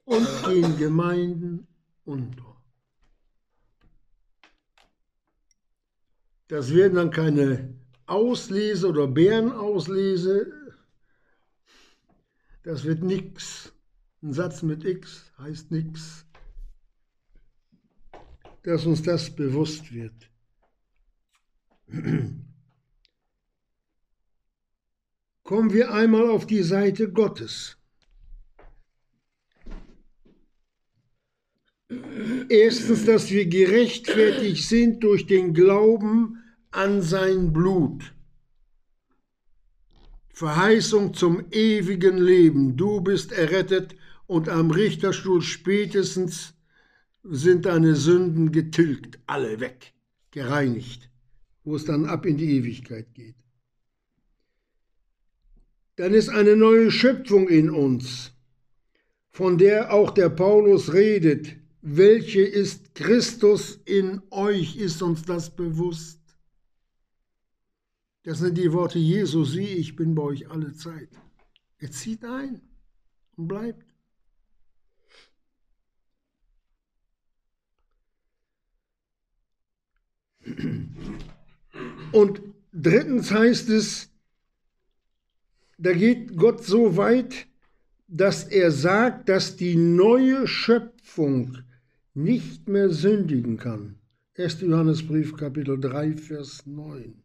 und 0.06 0.28
gehen 0.46 0.78
Gemeinden 0.78 1.68
unter. 2.06 2.57
Das 6.48 6.74
werden 6.74 6.96
dann 6.96 7.12
keine 7.12 7.76
Auslese 8.06 8.88
oder 8.88 9.08
Bärenauslese. 9.08 10.54
Das 12.64 12.86
wird 12.86 13.04
nichts. 13.04 13.74
Ein 14.22 14.34
Satz 14.34 14.64
mit 14.64 14.84
X 14.84 15.32
heißt 15.38 15.72
nichts. 15.72 16.26
Dass 18.64 18.86
uns 18.86 19.02
das 19.04 19.34
bewusst 19.36 19.94
wird. 19.94 20.30
Kommen 25.44 25.72
wir 25.72 25.94
einmal 25.94 26.30
auf 26.30 26.46
die 26.46 26.64
Seite 26.64 27.10
Gottes. 27.12 27.77
Erstens, 32.50 33.06
dass 33.06 33.32
wir 33.32 33.46
gerechtfertigt 33.46 34.68
sind 34.68 35.04
durch 35.04 35.26
den 35.26 35.54
Glauben 35.54 36.44
an 36.72 37.02
sein 37.02 37.54
Blut. 37.54 38.14
Verheißung 40.34 41.14
zum 41.14 41.46
ewigen 41.52 42.18
Leben. 42.18 42.78
Du 42.78 43.02
bist 43.02 43.32
errettet 43.32 43.96
und 44.28 44.50
am 44.50 44.72
Richterstuhl 44.72 45.42
spätestens 45.42 46.54
sind 47.24 47.66
deine 47.66 47.96
Sünden 47.96 48.52
getilgt, 48.52 49.20
alle 49.26 49.60
weg, 49.60 49.94
gereinigt, 50.32 51.10
wo 51.64 51.76
es 51.76 51.86
dann 51.86 52.06
ab 52.06 52.26
in 52.26 52.38
die 52.38 52.58
Ewigkeit 52.58 53.14
geht 53.14 53.36
dann 55.98 56.14
ist 56.14 56.30
eine 56.30 56.56
neue 56.56 56.92
Schöpfung 56.92 57.50
in 57.50 57.72
uns, 57.72 58.32
von 59.32 59.58
der 59.58 59.92
auch 59.92 60.12
der 60.12 60.30
Paulus 60.30 60.94
redet. 60.94 61.56
Welche 61.90 62.42
ist 62.42 62.96
Christus 62.96 63.80
in 63.86 64.22
euch? 64.30 64.76
Ist 64.76 65.02
uns 65.02 65.22
das 65.24 65.56
bewusst? 65.56 66.20
Das 68.24 68.40
sind 68.40 68.58
die 68.58 68.74
Worte 68.74 69.00
Jesu, 69.00 69.46
sieh, 69.46 69.76
ich 69.76 69.96
bin 69.96 70.14
bei 70.14 70.24
euch 70.24 70.52
alle 70.52 70.74
Zeit. 70.74 71.08
Er 71.78 71.90
zieht 71.90 72.26
ein 72.26 72.60
und 73.38 73.48
bleibt. 73.48 73.86
Und 82.12 82.42
drittens 82.74 83.32
heißt 83.32 83.70
es, 83.70 84.10
da 85.78 85.94
geht 85.94 86.36
Gott 86.36 86.66
so 86.66 86.98
weit, 86.98 87.48
dass 88.10 88.44
er 88.44 88.72
sagt, 88.72 89.30
dass 89.30 89.56
die 89.56 89.78
neue 89.78 90.48
Schöpfung 90.48 91.60
nicht 92.18 92.68
mehr 92.68 92.90
sündigen 92.90 93.58
kann. 93.58 94.00
1. 94.38 94.62
Johannesbrief 94.62 95.38
Kapitel 95.38 95.80
3, 95.80 96.18
Vers 96.18 96.66
9. 96.66 97.24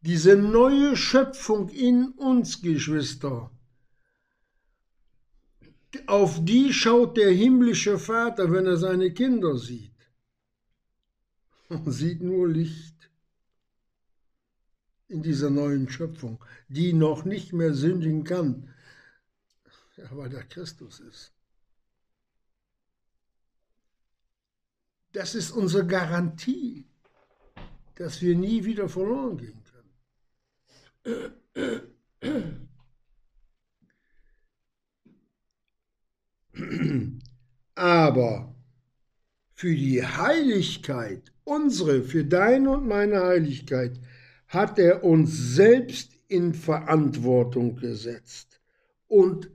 Diese 0.00 0.36
neue 0.36 0.96
Schöpfung 0.96 1.68
in 1.68 2.08
uns, 2.12 2.62
Geschwister, 2.62 3.50
auf 6.06 6.42
die 6.44 6.72
schaut 6.72 7.18
der 7.18 7.30
himmlische 7.30 7.98
Vater, 7.98 8.50
wenn 8.52 8.64
er 8.64 8.78
seine 8.78 9.12
Kinder 9.12 9.58
sieht. 9.58 9.92
Er 11.68 11.92
sieht 11.92 12.22
nur 12.22 12.48
Licht 12.48 13.10
in 15.08 15.22
dieser 15.22 15.50
neuen 15.50 15.90
Schöpfung, 15.90 16.42
die 16.68 16.94
noch 16.94 17.26
nicht 17.26 17.52
mehr 17.52 17.74
sündigen 17.74 18.24
kann, 18.24 18.74
ja, 19.98 20.08
weil 20.16 20.30
der 20.30 20.44
Christus 20.44 21.00
ist. 21.00 21.37
Das 25.12 25.34
ist 25.34 25.50
unsere 25.50 25.86
Garantie, 25.86 26.86
dass 27.94 28.20
wir 28.20 28.36
nie 28.36 28.64
wieder 28.64 28.88
verloren 28.88 29.36
gehen 29.38 29.62
können. 29.64 29.78
Aber 37.74 38.54
für 39.54 39.74
die 39.74 40.04
Heiligkeit, 40.04 41.32
unsere, 41.44 42.02
für 42.02 42.24
deine 42.24 42.70
und 42.70 42.86
meine 42.86 43.22
Heiligkeit, 43.22 43.98
hat 44.48 44.78
er 44.78 45.04
uns 45.04 45.30
selbst 45.54 46.12
in 46.28 46.54
Verantwortung 46.54 47.76
gesetzt 47.76 48.60
und 49.06 49.50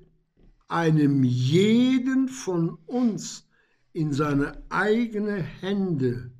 einem 0.67 1.23
jeden 1.23 2.27
von 2.27 2.77
uns 2.85 3.47
in 3.93 4.11
seine 4.11 4.63
eigene 4.69 5.37
Hände 5.41 6.31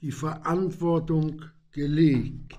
die 0.00 0.12
Verantwortung 0.12 1.42
gelegt. 1.72 2.54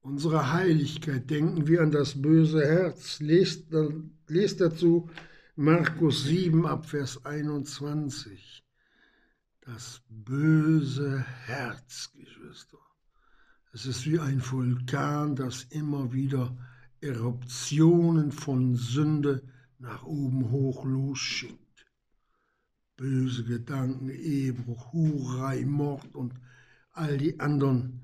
Unsere 0.00 0.52
Heiligkeit, 0.52 1.30
denken 1.30 1.66
wir 1.66 1.80
an 1.80 1.90
das 1.90 2.20
böse 2.20 2.64
Herz. 2.64 3.20
Lest, 3.20 3.74
lest 4.28 4.60
dazu 4.60 5.08
Markus 5.56 6.24
7 6.24 6.66
ab 6.66 6.86
Vers 6.86 7.24
21. 7.24 8.62
Das 9.62 10.02
böse 10.10 11.24
Herz, 11.46 12.12
Geschwister. 12.12 12.78
Es 13.72 13.86
ist 13.86 14.04
wie 14.04 14.18
ein 14.18 14.42
Vulkan, 14.44 15.36
das 15.36 15.64
immer 15.70 16.12
wieder 16.12 16.54
Eruptionen 17.00 18.30
von 18.30 18.76
Sünde 18.76 19.42
nach 19.84 20.04
oben 20.04 20.50
hoch 20.50 20.84
losschickt. 20.84 21.86
Böse 22.96 23.44
Gedanken, 23.44 24.08
Ehebruch, 24.08 24.92
Hurei, 24.92 25.64
Mord 25.64 26.14
und 26.14 26.32
all 26.92 27.18
die 27.18 27.38
anderen 27.38 28.00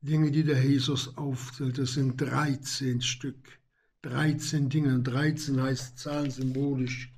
Dinge, 0.00 0.30
die 0.30 0.44
der 0.44 0.64
Jesus 0.64 1.16
aufzählt, 1.18 1.76
das 1.78 1.92
sind 1.92 2.20
13 2.20 3.02
Stück. 3.02 3.58
13 4.02 4.70
Dinge. 4.70 4.94
Und 4.94 5.04
13 5.04 5.60
heißt 5.60 5.98
Zahlen 5.98 6.30
symbolisch 6.30 7.12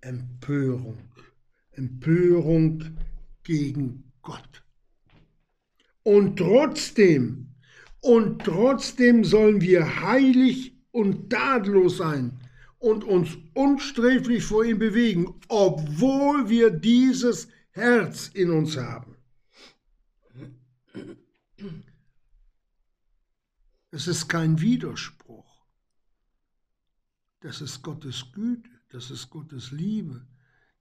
Empörung. 0.00 0.96
Empörung 1.72 2.96
gegen 3.42 4.10
Gott. 4.22 4.64
Und 6.02 6.38
trotzdem, 6.38 7.54
und 8.00 8.42
trotzdem 8.44 9.24
sollen 9.24 9.60
wir 9.60 10.02
heilig 10.02 10.78
und 10.92 11.28
tadellos 11.28 11.98
sein 11.98 12.40
und 12.78 13.04
uns 13.04 13.36
unsträflich 13.54 14.44
vor 14.44 14.64
ihm 14.64 14.78
bewegen, 14.78 15.40
obwohl 15.48 16.48
wir 16.48 16.70
dieses 16.70 17.48
Herz 17.70 18.28
in 18.34 18.50
uns 18.50 18.76
haben. 18.76 19.16
Es 23.90 24.06
ist 24.06 24.28
kein 24.28 24.60
Widerspruch. 24.60 25.66
Das 27.40 27.60
ist 27.60 27.82
Gottes 27.82 28.32
Güte, 28.32 28.68
das 28.90 29.10
ist 29.10 29.30
Gottes 29.30 29.70
Liebe, 29.70 30.26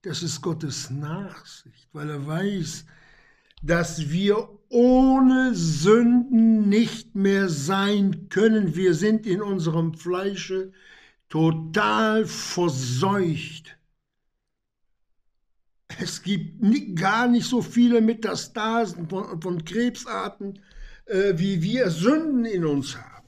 das 0.02 0.24
ist 0.24 0.42
Gottes 0.42 0.90
Nachsicht, 0.90 1.88
weil 1.94 2.10
er 2.10 2.26
weiß, 2.26 2.86
dass 3.62 4.10
wir 4.10 4.50
ohne 4.70 5.56
Sünden 5.56 6.70
nicht 6.70 7.16
mehr 7.16 7.50
sein 7.50 8.30
können. 8.30 8.76
Wir 8.76 8.94
sind 8.94 9.26
in 9.26 9.42
unserem 9.42 9.94
Fleische 9.94 10.72
total 11.30 12.26
verseucht. 12.26 13.78
Es 16.00 16.22
gibt 16.22 16.62
nicht, 16.62 16.96
gar 16.96 17.28
nicht 17.28 17.48
so 17.48 17.62
viele 17.62 18.02
Metastasen 18.02 19.10
von, 19.10 19.42
von 19.42 19.66
Krebsarten, 19.66 20.60
äh, 21.06 21.34
wie 21.38 21.62
wir 21.62 21.90
Sünden 21.90 22.46
in 22.46 22.66
uns 22.66 22.96
haben. 22.96 23.28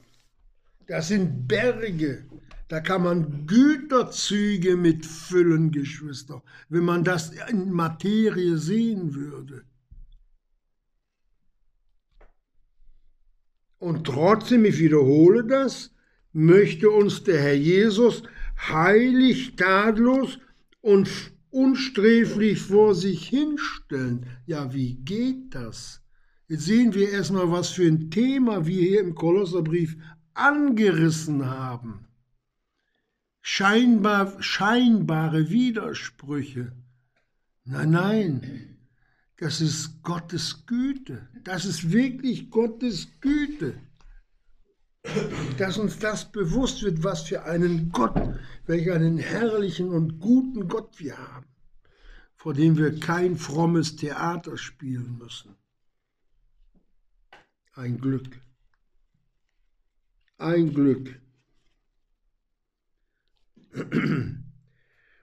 Das 0.86 1.08
sind 1.08 1.48
Berge. 1.48 2.26
Da 2.68 2.80
kann 2.80 3.02
man 3.02 3.46
Güterzüge 3.46 4.76
mit 4.76 5.04
füllen, 5.04 5.72
Geschwister, 5.72 6.42
wenn 6.68 6.84
man 6.84 7.02
das 7.02 7.30
in 7.48 7.72
Materie 7.72 8.58
sehen 8.58 9.14
würde. 9.14 9.64
Und 13.80 14.04
trotzdem, 14.04 14.64
ich 14.66 14.78
wiederhole 14.78 15.44
das, 15.44 15.90
möchte 16.32 16.90
uns 16.90 17.24
der 17.24 17.40
Herr 17.40 17.54
Jesus 17.54 18.22
heilig, 18.68 19.56
tadellos 19.56 20.38
und 20.80 21.08
unsträflich 21.50 22.60
vor 22.60 22.94
sich 22.94 23.28
hinstellen. 23.28 24.26
Ja, 24.46 24.72
wie 24.72 24.94
geht 24.94 25.54
das? 25.54 26.02
Jetzt 26.48 26.64
sehen 26.64 26.94
wir 26.94 27.10
erstmal, 27.10 27.50
was 27.50 27.70
für 27.70 27.86
ein 27.86 28.10
Thema 28.10 28.66
wir 28.66 28.82
hier 28.82 29.00
im 29.00 29.14
Kolosserbrief 29.14 29.96
angerissen 30.34 31.46
haben. 31.46 32.06
Scheinbar, 33.40 34.40
scheinbare 34.42 35.50
Widersprüche. 35.50 36.72
Nein, 37.64 37.90
nein, 37.90 38.76
das 39.38 39.60
ist 39.60 40.02
Gottes 40.02 40.66
Güte. 40.66 41.28
Das 41.44 41.64
ist 41.64 41.92
wirklich 41.92 42.50
Gottes 42.50 43.08
Güte. 43.20 43.74
Dass 45.58 45.78
uns 45.78 45.98
das 45.98 46.30
bewusst 46.30 46.82
wird, 46.82 47.02
was 47.02 47.22
für 47.22 47.44
einen 47.44 47.90
Gott, 47.90 48.14
welch 48.66 48.90
einen 48.90 49.18
herrlichen 49.18 49.90
und 49.90 50.20
guten 50.20 50.68
Gott 50.68 50.98
wir 50.98 51.16
haben, 51.16 51.46
vor 52.36 52.54
dem 52.54 52.76
wir 52.76 52.98
kein 53.00 53.36
frommes 53.36 53.96
Theater 53.96 54.56
spielen 54.56 55.18
müssen. 55.18 55.56
Ein 57.74 58.00
Glück. 58.00 58.40
Ein 60.38 60.74
Glück. 60.74 61.20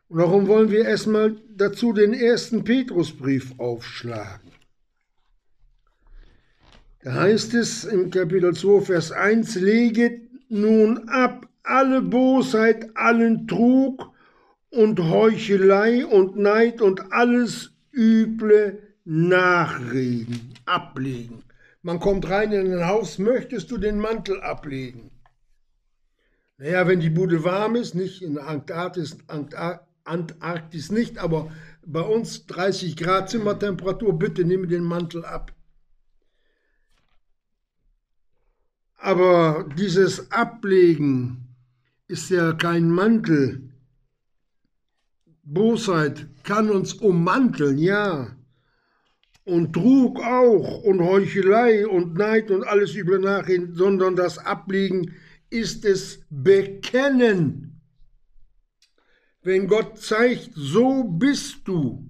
Und 0.09 0.19
darum 0.19 0.47
wollen 0.47 0.71
wir 0.71 0.85
erstmal 0.85 1.35
dazu 1.49 1.91
den 1.91 2.13
ersten 2.13 2.63
Petrusbrief 2.63 3.59
aufschlagen. 3.59 4.46
Da 7.07 7.13
heißt 7.13 7.53
es 7.53 7.85
im 7.85 8.11
Kapitel 8.11 8.53
2, 8.53 8.81
Vers 8.81 9.13
1, 9.13 9.55
leget 9.55 10.29
nun 10.49 11.07
ab 11.07 11.47
alle 11.63 12.01
Bosheit, 12.01 12.89
allen 12.97 13.47
Trug 13.47 14.11
und 14.71 14.99
Heuchelei 14.99 16.05
und 16.05 16.35
Neid 16.35 16.81
und 16.81 17.13
alles 17.13 17.71
üble 17.93 18.79
Nachreden 19.05 20.53
ablegen. 20.65 21.43
Man 21.81 22.01
kommt 22.01 22.29
rein 22.29 22.51
in 22.51 22.73
ein 22.73 22.85
Haus, 22.85 23.19
möchtest 23.19 23.71
du 23.71 23.77
den 23.77 23.99
Mantel 23.99 24.41
ablegen? 24.41 25.09
Naja, 26.57 26.89
wenn 26.89 26.99
die 26.99 27.09
Bude 27.09 27.45
warm 27.45 27.77
ist, 27.77 27.95
nicht 27.95 28.21
in 28.21 28.37
Antarktis, 28.37 29.15
Antarktis 30.03 30.91
nicht, 30.91 31.19
aber 31.19 31.49
bei 31.85 32.01
uns 32.01 32.47
30 32.47 32.97
Grad 32.97 33.29
Zimmertemperatur, 33.29 34.19
bitte 34.19 34.43
nimm 34.43 34.67
den 34.67 34.83
Mantel 34.83 35.23
ab. 35.23 35.53
Aber 38.97 39.69
dieses 39.77 40.31
Ablegen 40.31 41.55
ist 42.07 42.29
ja 42.29 42.53
kein 42.53 42.89
Mantel. 42.89 43.69
Bosheit 45.43 46.27
kann 46.43 46.69
uns 46.69 46.93
ummanteln, 46.93 47.77
ja 47.77 48.37
und 49.47 49.71
Trug 49.71 50.19
auch 50.19 50.83
und 50.83 50.99
Heuchelei 50.99 51.87
und 51.87 52.15
Neid 52.15 52.51
und 52.51 52.67
alles 52.67 52.95
über 52.95 53.17
nachhin, 53.17 53.73
sondern 53.73 54.17
das 54.17 54.37
Ablegen 54.37 55.13
ist 55.49 55.85
es 55.85 56.19
Bekennen. 56.29 57.81
Wenn 59.41 59.67
Gott 59.67 59.99
zeigt, 59.99 60.51
so 60.53 61.05
bist 61.05 61.65
du, 61.65 62.09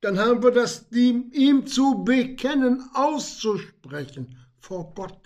dann 0.00 0.18
haben 0.18 0.42
wir 0.42 0.50
das 0.50 0.90
ihm, 0.90 1.30
ihm 1.32 1.68
zu 1.68 2.02
bekennen, 2.02 2.82
auszusprechen 2.94 4.36
vor 4.58 4.92
Gott. 4.92 5.23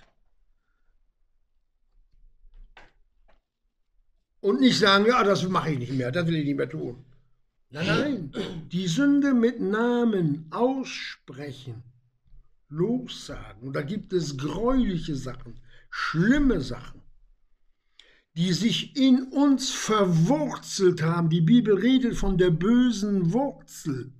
Und 4.40 4.60
nicht 4.60 4.78
sagen, 4.78 5.06
ja, 5.06 5.22
das 5.24 5.48
mache 5.48 5.72
ich 5.72 5.78
nicht 5.78 5.92
mehr, 5.92 6.12
das 6.12 6.26
will 6.26 6.36
ich 6.36 6.44
nicht 6.44 6.56
mehr 6.56 6.68
tun. 6.68 7.04
Nein, 7.70 7.86
nein, 7.86 8.32
die 8.72 8.86
Sünde 8.86 9.34
mit 9.34 9.60
Namen 9.60 10.46
aussprechen, 10.50 11.82
lossagen. 12.68 13.68
Und 13.68 13.74
da 13.74 13.82
gibt 13.82 14.12
es 14.12 14.38
gräuliche 14.38 15.16
Sachen, 15.16 15.60
schlimme 15.90 16.60
Sachen 16.60 17.02
die 18.38 18.52
sich 18.52 18.96
in 18.96 19.24
uns 19.24 19.70
verwurzelt 19.70 21.02
haben. 21.02 21.28
Die 21.28 21.40
Bibel 21.40 21.74
redet 21.74 22.14
von 22.14 22.38
der 22.38 22.50
bösen 22.50 23.32
Wurzel. 23.32 24.12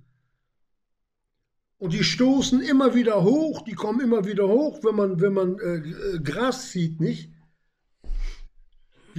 Und 1.77 1.93
die 1.93 2.03
stoßen 2.03 2.61
immer 2.61 2.93
wieder 2.93 3.23
hoch, 3.23 3.61
die 3.61 3.75
kommen 3.75 4.01
immer 4.01 4.25
wieder 4.25 4.49
hoch, 4.49 4.83
wenn 4.83 4.95
man, 4.95 5.21
wenn 5.21 5.33
man 5.33 5.57
äh 5.59 6.19
Gras 6.21 6.71
sieht, 6.71 6.99
nicht? 6.99 7.31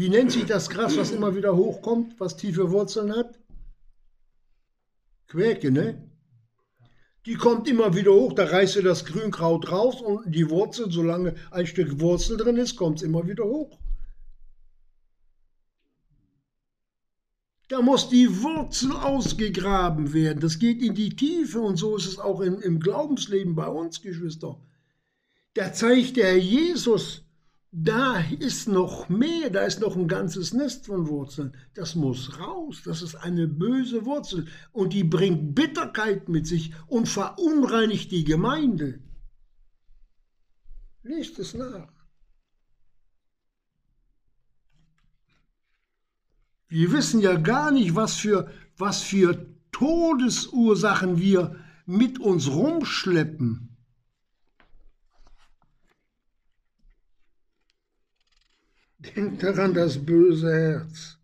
Wie 0.00 0.08
nennt 0.08 0.32
sich 0.32 0.46
das 0.46 0.70
Gras, 0.70 0.96
was 0.96 1.10
immer 1.10 1.36
wieder 1.36 1.54
hochkommt, 1.54 2.18
was 2.18 2.34
tiefe 2.34 2.70
Wurzeln 2.70 3.14
hat? 3.14 3.38
Quäke, 5.28 5.70
ne? 5.70 6.10
Die 7.26 7.34
kommt 7.34 7.68
immer 7.68 7.94
wieder 7.94 8.12
hoch, 8.12 8.32
da 8.32 8.44
reißt 8.44 8.76
ihr 8.76 8.82
das 8.82 9.04
Grünkraut 9.04 9.70
raus 9.70 10.00
und 10.00 10.34
die 10.34 10.48
Wurzel, 10.48 10.90
solange 10.90 11.34
ein 11.50 11.66
Stück 11.66 12.00
Wurzel 12.00 12.38
drin 12.38 12.56
ist, 12.56 12.76
kommt 12.76 12.96
es 12.96 13.02
immer 13.02 13.28
wieder 13.28 13.44
hoch. 13.44 13.78
Da 17.68 17.82
muss 17.82 18.08
die 18.08 18.42
Wurzel 18.42 18.92
ausgegraben 18.92 20.14
werden. 20.14 20.40
Das 20.40 20.58
geht 20.58 20.80
in 20.80 20.94
die 20.94 21.14
Tiefe 21.14 21.60
und 21.60 21.76
so 21.76 21.94
ist 21.98 22.06
es 22.06 22.18
auch 22.18 22.40
im, 22.40 22.58
im 22.62 22.80
Glaubensleben 22.80 23.54
bei 23.54 23.68
uns, 23.68 24.00
Geschwister. 24.00 24.58
Da 25.52 25.74
zeigt 25.74 26.16
der 26.16 26.38
Jesus, 26.38 27.22
da 27.72 28.18
ist 28.40 28.66
noch 28.66 29.08
mehr, 29.08 29.48
da 29.50 29.60
ist 29.60 29.80
noch 29.80 29.96
ein 29.96 30.08
ganzes 30.08 30.52
Nest 30.52 30.86
von 30.86 31.06
Wurzeln. 31.06 31.56
Das 31.74 31.94
muss 31.94 32.38
raus, 32.40 32.82
das 32.84 33.00
ist 33.00 33.14
eine 33.14 33.46
böse 33.46 34.04
Wurzel 34.04 34.48
und 34.72 34.92
die 34.92 35.04
bringt 35.04 35.54
Bitterkeit 35.54 36.28
mit 36.28 36.46
sich 36.46 36.72
und 36.88 37.08
verunreinigt 37.08 38.10
die 38.10 38.24
Gemeinde. 38.24 39.00
Lest 41.02 41.38
es 41.38 41.54
nach. 41.54 41.92
Wir 46.68 46.92
wissen 46.92 47.20
ja 47.20 47.36
gar 47.36 47.70
nicht, 47.70 47.94
was 47.94 48.16
für, 48.16 48.50
was 48.76 49.02
für 49.02 49.46
Todesursachen 49.72 51.18
wir 51.18 51.56
mit 51.86 52.18
uns 52.20 52.48
rumschleppen. 52.48 53.69
Denkt 59.00 59.42
daran 59.42 59.74
das 59.74 60.04
böse 60.04 60.52
Herz. 60.52 61.18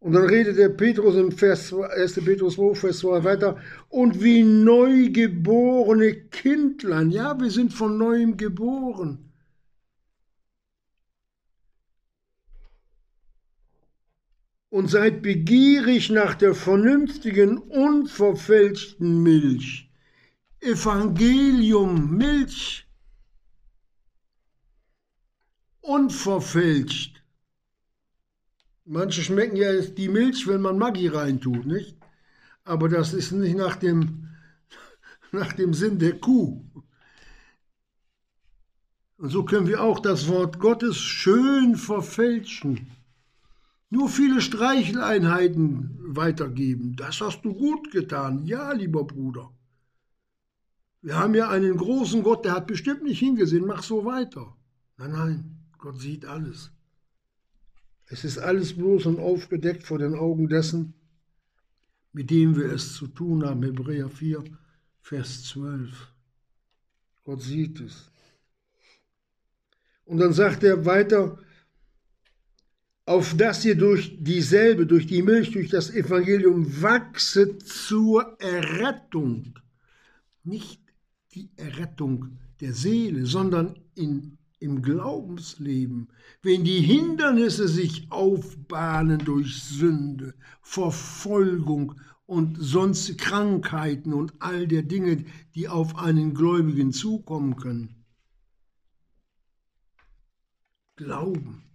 Und 0.00 0.12
dann 0.12 0.26
redet 0.26 0.58
der 0.58 0.68
Petrus 0.68 1.16
im 1.16 1.32
Vers 1.32 1.72
1. 1.72 2.24
Petrus 2.24 2.54
2, 2.54 2.74
Vers 2.74 2.98
2 2.98 3.24
weiter. 3.24 3.56
Und 3.88 4.22
wie 4.22 4.42
neugeborene 4.42 6.14
Kindlein. 6.28 7.10
Ja, 7.10 7.38
wir 7.40 7.50
sind 7.50 7.72
von 7.72 7.98
neuem 7.98 8.36
geboren. 8.36 9.28
und 14.70 14.88
seid 14.88 15.22
begierig 15.22 16.10
nach 16.10 16.34
der 16.34 16.54
vernünftigen, 16.54 17.58
unverfälschten 17.58 19.22
Milch. 19.22 19.90
Evangelium, 20.60 22.16
Milch, 22.16 22.87
unverfälscht. 25.88 27.22
Manche 28.84 29.22
schmecken 29.22 29.56
ja 29.56 29.80
die 29.80 30.08
Milch, 30.08 30.46
wenn 30.46 30.60
man 30.60 30.78
Maggi 30.78 31.08
reintut, 31.08 31.66
nicht? 31.66 31.96
Aber 32.64 32.88
das 32.88 33.14
ist 33.14 33.32
nicht 33.32 33.56
nach 33.56 33.76
dem, 33.76 34.28
nach 35.32 35.52
dem 35.52 35.74
Sinn 35.74 35.98
der 35.98 36.18
Kuh. 36.18 36.64
Und 39.16 39.30
so 39.30 39.44
können 39.44 39.66
wir 39.66 39.82
auch 39.82 40.00
das 40.00 40.28
Wort 40.28 40.58
Gottes 40.58 40.96
schön 40.96 41.76
verfälschen. 41.76 42.90
Nur 43.90 44.08
viele 44.08 44.40
Streicheleinheiten 44.40 45.98
weitergeben. 46.00 46.94
Das 46.96 47.20
hast 47.20 47.42
du 47.42 47.54
gut 47.54 47.90
getan. 47.90 48.44
Ja, 48.44 48.72
lieber 48.72 49.04
Bruder. 49.04 49.50
Wir 51.00 51.16
haben 51.16 51.34
ja 51.34 51.48
einen 51.48 51.76
großen 51.76 52.22
Gott, 52.22 52.44
der 52.44 52.52
hat 52.52 52.66
bestimmt 52.66 53.02
nicht 53.02 53.18
hingesehen. 53.18 53.66
Mach 53.66 53.82
so 53.82 54.04
weiter. 54.04 54.56
Nein, 54.98 55.12
nein, 55.12 55.57
Gott 55.78 56.00
sieht 56.00 56.24
alles. 56.24 56.70
Es 58.06 58.24
ist 58.24 58.38
alles 58.38 58.76
bloß 58.76 59.06
und 59.06 59.20
aufgedeckt 59.20 59.84
vor 59.84 59.98
den 59.98 60.14
Augen 60.14 60.48
dessen, 60.48 60.94
mit 62.12 62.30
dem 62.30 62.56
wir 62.56 62.72
es 62.72 62.94
zu 62.94 63.06
tun 63.06 63.44
haben. 63.44 63.62
Hebräer 63.62 64.08
4, 64.08 64.44
Vers 65.00 65.44
12. 65.44 66.12
Gott 67.24 67.42
sieht 67.42 67.80
es. 67.80 68.10
Und 70.04 70.18
dann 70.18 70.32
sagt 70.32 70.64
er 70.64 70.86
weiter, 70.86 71.38
auf 73.04 73.36
dass 73.36 73.64
ihr 73.64 73.74
durch 73.74 74.16
dieselbe, 74.18 74.86
durch 74.86 75.06
die 75.06 75.22
Milch, 75.22 75.52
durch 75.52 75.68
das 75.68 75.90
Evangelium 75.90 76.82
wachset 76.82 77.62
zur 77.66 78.40
Errettung. 78.40 79.58
Nicht 80.44 80.80
die 81.34 81.50
Errettung 81.56 82.38
der 82.60 82.72
Seele, 82.72 83.26
sondern 83.26 83.78
in, 83.94 84.37
im 84.60 84.82
Glaubensleben. 84.82 86.08
Wenn 86.42 86.64
die 86.64 86.80
Hindernisse 86.80 87.68
sich 87.68 88.10
aufbahnen 88.10 89.18
durch 89.18 89.62
Sünde, 89.62 90.34
Verfolgung 90.62 91.94
und 92.26 92.56
sonst 92.60 93.18
Krankheiten 93.18 94.12
und 94.12 94.34
all 94.38 94.66
der 94.66 94.82
Dinge, 94.82 95.24
die 95.54 95.68
auf 95.68 95.96
einen 95.96 96.34
Gläubigen 96.34 96.92
zukommen 96.92 97.56
können. 97.56 98.04
Glauben 100.96 101.68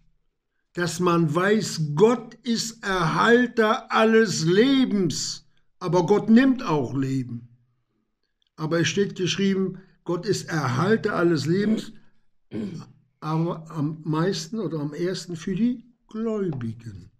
dass 0.74 1.00
man 1.00 1.34
weiß, 1.34 1.92
Gott 1.96 2.34
ist 2.44 2.84
Erhalter 2.84 3.92
alles 3.92 4.44
Lebens, 4.44 5.48
aber 5.80 6.06
Gott 6.06 6.30
nimmt 6.30 6.64
auch 6.64 6.96
Leben. 6.96 7.50
Aber 8.56 8.80
es 8.80 8.88
steht 8.88 9.16
geschrieben, 9.16 9.80
Gott 10.04 10.26
ist 10.26 10.50
Erhalter 10.50 11.16
alles 11.16 11.46
Lebens, 11.46 11.94
aber 13.20 13.70
am 13.72 14.02
meisten 14.04 14.60
oder 14.60 14.80
am 14.80 14.94
ersten 14.94 15.36
für 15.36 15.56
die 15.56 15.86
Gläubigen. 16.08 17.12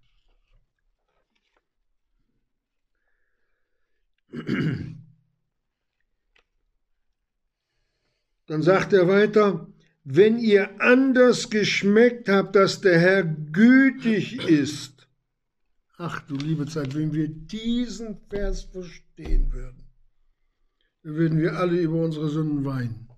Dann 8.48 8.62
sagt 8.62 8.94
er 8.94 9.08
weiter, 9.08 9.68
wenn 10.04 10.38
ihr 10.38 10.82
anders 10.82 11.50
geschmeckt 11.50 12.28
habt, 12.28 12.56
dass 12.56 12.82
der 12.82 13.00
Herr 13.00 13.24
gütig 13.24 14.38
ist. 14.50 15.08
Ach 15.98 16.20
du 16.28 16.36
liebe 16.36 16.66
Zeit, 16.66 16.94
wenn 16.96 17.14
wir 17.14 17.30
diesen 17.30 18.18
Vers 18.30 18.64
verstehen 18.64 19.54
würden, 19.54 19.84
dann 21.04 21.16
würden 21.16 21.40
wir 21.40 21.54
alle 21.54 21.80
über 21.80 22.04
unsere 22.04 22.30
Sünden 22.30 22.66
weinen. 22.66 23.13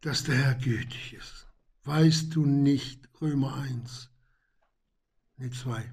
Dass 0.00 0.24
der 0.24 0.36
Herr 0.36 0.54
gütig 0.54 1.14
ist. 1.14 1.46
Weißt 1.84 2.34
du 2.34 2.46
nicht, 2.46 3.08
Römer 3.20 3.54
1, 3.56 4.10
ne 5.36 5.50
2, 5.50 5.92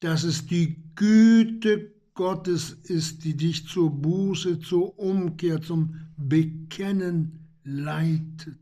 dass 0.00 0.24
es 0.24 0.46
die 0.46 0.82
Güte 0.94 1.92
Gottes 2.14 2.70
ist, 2.70 3.24
die 3.24 3.36
dich 3.36 3.68
zur 3.68 3.90
Buße, 3.90 4.60
zur 4.60 4.98
Umkehr, 4.98 5.60
zum 5.60 6.08
Bekennen 6.16 7.46
leitet. 7.62 8.58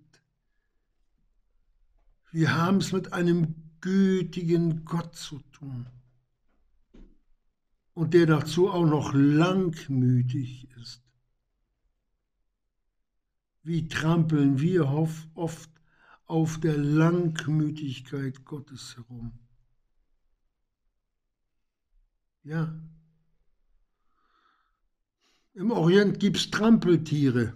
Wir 2.33 2.57
haben 2.57 2.79
es 2.79 2.91
mit 2.91 3.13
einem 3.13 3.55
gütigen 3.81 4.85
Gott 4.85 5.15
zu 5.15 5.39
tun 5.53 5.87
und 7.93 8.13
der 8.13 8.27
dazu 8.27 8.69
auch 8.71 8.87
noch 8.87 9.13
langmütig 9.15 10.69
ist. 10.81 11.04
Wie 13.65 13.89
trampeln 13.89 14.61
wir 14.61 14.87
oft 14.89 15.71
auf 16.27 16.61
der 16.61 16.77
Langmütigkeit 16.77 18.45
Gottes 18.45 18.95
herum? 18.97 19.33
Ja. 22.43 22.79
Im 25.55 25.71
Orient 25.71 26.21
gibt 26.21 26.37
es 26.37 26.51
Trampeltiere, 26.51 27.55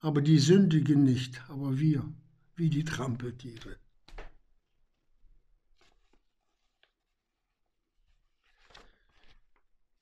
aber 0.00 0.22
die 0.22 0.38
sündigen 0.38 1.04
nicht, 1.04 1.42
aber 1.50 1.78
wir, 1.78 2.10
wie 2.54 2.70
die 2.70 2.84
Trampeltiere. 2.84 3.76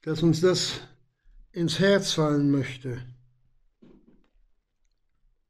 Dass 0.02 0.22
uns 0.22 0.40
das 0.40 0.80
ins 1.50 1.80
Herz 1.80 2.12
fallen 2.12 2.52
möchte. 2.52 3.13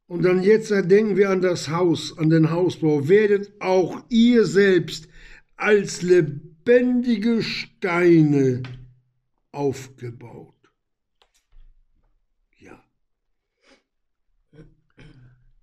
Und 0.06 0.22
dann 0.22 0.42
jetzt 0.42 0.70
denken 0.70 1.16
wir 1.16 1.30
an 1.30 1.40
das 1.40 1.68
Haus, 1.68 2.16
an 2.18 2.28
den 2.28 2.50
Hausbau. 2.50 3.08
Werdet 3.08 3.60
auch 3.60 4.04
ihr 4.10 4.44
selbst 4.44 5.08
als 5.56 6.02
lebendige 6.02 7.42
Steine 7.42 8.62
aufgebaut. 9.50 10.54
Ja. 12.58 12.84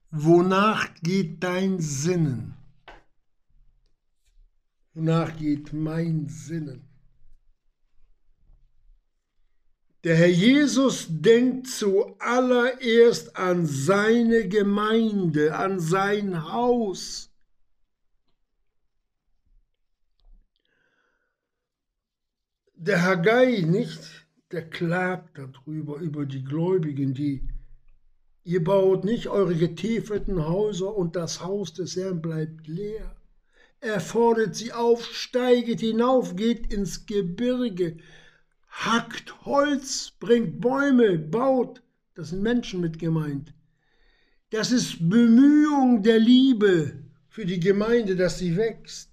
Wonach 0.09 0.89
geht 1.03 1.43
dein 1.43 1.79
Sinnen? 1.79 2.55
Wonach 4.93 5.37
geht 5.37 5.71
mein 5.71 6.27
Sinnen? 6.27 6.90
Der 10.03 10.15
Herr 10.15 10.27
Jesus 10.27 11.07
denkt 11.09 11.67
zuallererst 11.67 13.35
an 13.37 13.67
seine 13.67 14.47
Gemeinde, 14.47 15.55
an 15.55 15.79
sein 15.79 16.51
Haus. 16.51 17.29
Der 22.73 23.03
Haggai 23.03 23.61
nicht, 23.61 24.25
der 24.51 24.67
klagt 24.67 25.37
darüber, 25.37 25.97
über 25.97 26.25
die 26.25 26.43
Gläubigen, 26.43 27.13
die 27.13 27.47
Ihr 28.43 28.63
baut 28.63 29.03
nicht 29.03 29.27
eure 29.27 29.55
getäfelten 29.55 30.47
Häuser 30.47 30.95
und 30.95 31.15
das 31.15 31.43
Haus 31.43 31.73
des 31.73 31.95
Herrn 31.95 32.21
bleibt 32.21 32.67
leer. 32.67 33.15
Er 33.79 33.99
fordert 33.99 34.55
sie 34.55 34.73
auf, 34.73 35.05
steiget 35.05 35.79
hinauf, 35.79 36.35
geht 36.35 36.73
ins 36.73 37.05
Gebirge, 37.05 37.97
hackt 38.71 39.45
Holz, 39.45 40.11
bringt 40.19 40.59
Bäume, 40.61 41.19
baut. 41.19 41.83
Das 42.15 42.29
sind 42.29 42.41
Menschen 42.41 42.81
mit 42.81 42.97
gemeint. 42.97 43.53
Das 44.49 44.71
ist 44.71 44.97
Bemühung 44.99 46.03
der 46.03 46.19
Liebe 46.19 47.03
für 47.29 47.45
die 47.45 47.59
Gemeinde, 47.59 48.15
dass 48.15 48.39
sie 48.39 48.55
wächst. 48.57 49.09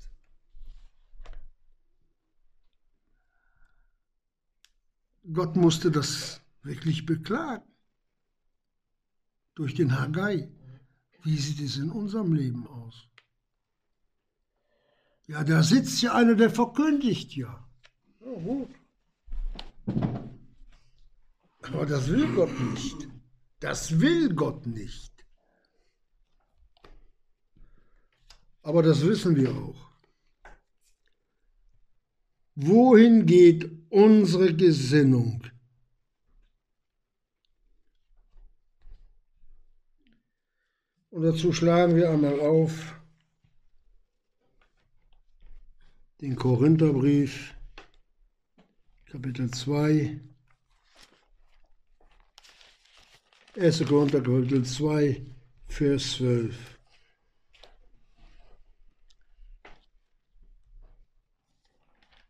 Gott 5.33 5.57
musste 5.57 5.91
das 5.91 6.41
wirklich 6.63 7.05
beklagen. 7.05 7.65
Durch 9.55 9.75
den 9.75 9.99
Haggai. 9.99 10.49
Wie 11.23 11.37
sieht 11.37 11.61
es 11.61 11.77
in 11.77 11.91
unserem 11.91 12.33
Leben 12.33 12.67
aus? 12.67 13.09
Ja, 15.27 15.45
da 15.45 15.63
sitzt 15.63 16.01
ja 16.01 16.15
einer, 16.15 16.35
der 16.35 16.51
verkündigt 16.51 17.37
ja. 17.37 17.69
Oh, 18.21 18.41
gut. 18.41 18.78
Aber 21.63 21.87
das 21.87 22.09
will 22.09 22.27
Gott 22.35 22.61
nicht. 22.61 23.09
Das 23.61 24.01
will 24.01 24.35
Gott 24.35 24.67
nicht. 24.67 25.13
Aber 28.63 28.83
das 28.83 29.03
wissen 29.03 29.37
wir 29.37 29.51
auch. 29.55 29.89
Wohin 32.55 33.25
geht 33.25 33.71
unsere 33.89 34.55
Gesinnung? 34.55 35.43
Und 41.11 41.23
dazu 41.23 41.53
schlagen 41.53 41.97
wir 41.97 42.11
einmal 42.11 42.39
auf 42.41 42.95
den 46.21 46.37
Korintherbrief, 46.37 47.55
Kapitel 49.11 49.51
2, 49.51 50.21
1. 53.57 53.87
Korinther, 53.87 54.21
Kapitel 54.21 54.65
2, 54.65 55.23
Vers 55.67 56.13
12. 56.17 56.79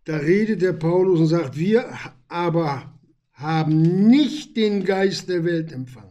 Da 0.05 0.17
redet 0.19 0.63
der 0.63 0.73
Paulus 0.73 1.19
und 1.19 1.27
sagt, 1.27 1.57
wir 1.57 1.93
aber 2.29 2.99
haben 3.33 4.09
nicht 4.09 4.57
den 4.57 4.85
Geist 4.85 5.29
der 5.29 5.45
Welt 5.45 5.73
empfangen. 5.73 6.09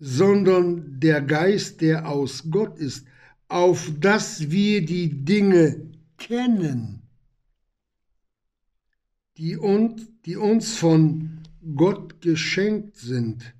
sondern 0.00 0.98
der 0.98 1.20
Geist, 1.20 1.82
der 1.82 2.08
aus 2.08 2.44
Gott 2.50 2.78
ist, 2.78 3.06
auf 3.50 3.92
dass 3.98 4.50
wir 4.50 4.84
die 4.84 5.24
Dinge 5.24 5.90
kennen, 6.18 7.02
die 9.36 9.56
uns, 9.56 10.06
die 10.24 10.36
uns 10.36 10.76
von 10.76 11.40
Gott 11.74 12.20
geschenkt 12.20 12.96
sind, 12.96 13.54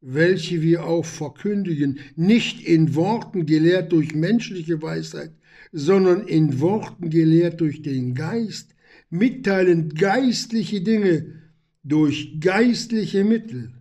welche 0.00 0.62
wir 0.62 0.84
auch 0.84 1.04
verkündigen, 1.04 2.00
nicht 2.16 2.62
in 2.62 2.94
Worten 2.94 3.46
gelehrt 3.46 3.92
durch 3.92 4.14
menschliche 4.14 4.80
Weisheit, 4.80 5.32
sondern 5.72 6.26
in 6.26 6.60
Worten 6.60 7.10
gelehrt 7.10 7.60
durch 7.60 7.82
den 7.82 8.14
Geist, 8.14 8.74
mitteilend 9.10 9.98
geistliche 9.98 10.80
Dinge 10.82 11.42
durch 11.82 12.40
geistliche 12.40 13.24
Mittel. 13.24 13.72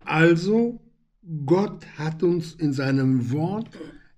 Also, 0.00 0.80
Gott 1.44 1.86
hat 1.98 2.22
uns 2.22 2.54
in 2.54 2.72
seinem 2.72 3.30
Wort 3.30 3.68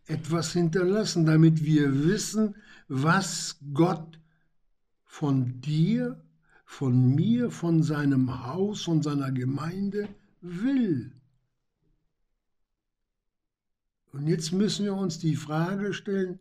etwas 0.07 0.53
hinterlassen, 0.53 1.27
damit 1.27 1.64
wir 1.64 2.05
wissen, 2.05 2.55
was 2.87 3.59
Gott 3.75 4.20
von 5.05 5.61
dir, 5.61 6.23
von 6.64 7.14
mir, 7.14 7.51
von 7.51 7.83
seinem 7.83 8.46
Haus, 8.46 8.83
von 8.85 9.03
seiner 9.03 9.33
Gemeinde 9.33 10.09
will. 10.40 11.12
Und 14.12 14.29
jetzt 14.29 14.53
müssen 14.53 14.85
wir 14.85 14.94
uns 14.94 15.18
die 15.18 15.37
Frage 15.37 15.92
stellen, 15.92 16.38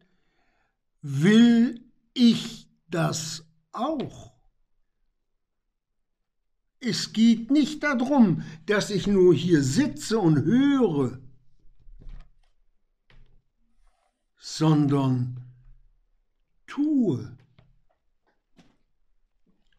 will 1.01 1.83
ich 2.13 2.67
das 2.89 3.43
auch? 3.71 4.38
Es 6.81 7.11
geht 7.11 7.51
nicht 7.51 7.83
darum, 7.83 8.43
dass 8.65 8.89
ich 8.89 9.05
nur 9.05 9.33
hier 9.33 9.63
sitze 9.63 10.17
und 10.17 10.43
höre, 10.45 11.19
sondern 14.37 15.43
tue. 16.67 17.35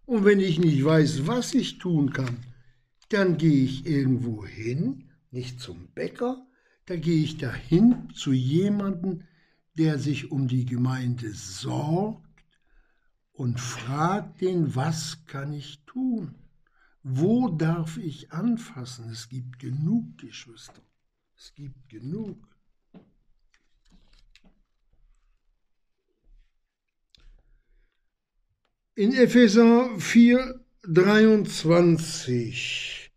Und 0.05 0.25
wenn 0.25 0.41
ich 0.41 0.59
nicht 0.59 0.85
weiß, 0.85 1.27
was 1.27 1.55
ich 1.55 1.79
tun 1.79 2.13
kann, 2.13 2.45
dann 3.09 3.39
gehe 3.39 3.65
ich 3.65 3.87
irgendwo 3.87 4.45
hin, 4.45 5.09
nicht 5.31 5.61
zum 5.61 5.89
Bäcker, 5.95 6.47
da 6.87 6.97
gehe 6.97 7.23
ich 7.23 7.39
dahin 7.39 8.11
zu 8.15 8.33
jemandem, 8.33 9.23
der 9.79 9.99
sich 9.99 10.31
um 10.31 10.49
die 10.49 10.67
Gemeinde 10.67 11.33
sorgt 11.33 12.45
und 13.33 13.59
fragt 13.59 14.41
den, 14.41 14.75
was 14.75 15.25
kann 15.25 15.53
ich 15.53 15.85
tun? 15.87 16.35
Wo 17.03 17.49
darf 17.49 17.97
ich 17.97 18.31
anfassen? 18.31 19.11
Es 19.11 19.29
gibt 19.29 19.59
genug 19.59 20.19
Geschwister. 20.19 20.83
Es 21.37 21.53
gibt 21.55 21.89
genug. 21.89 22.37
In 28.95 29.15
Epheser 29.15 29.99
4, 29.99 30.61
23, 30.83 33.11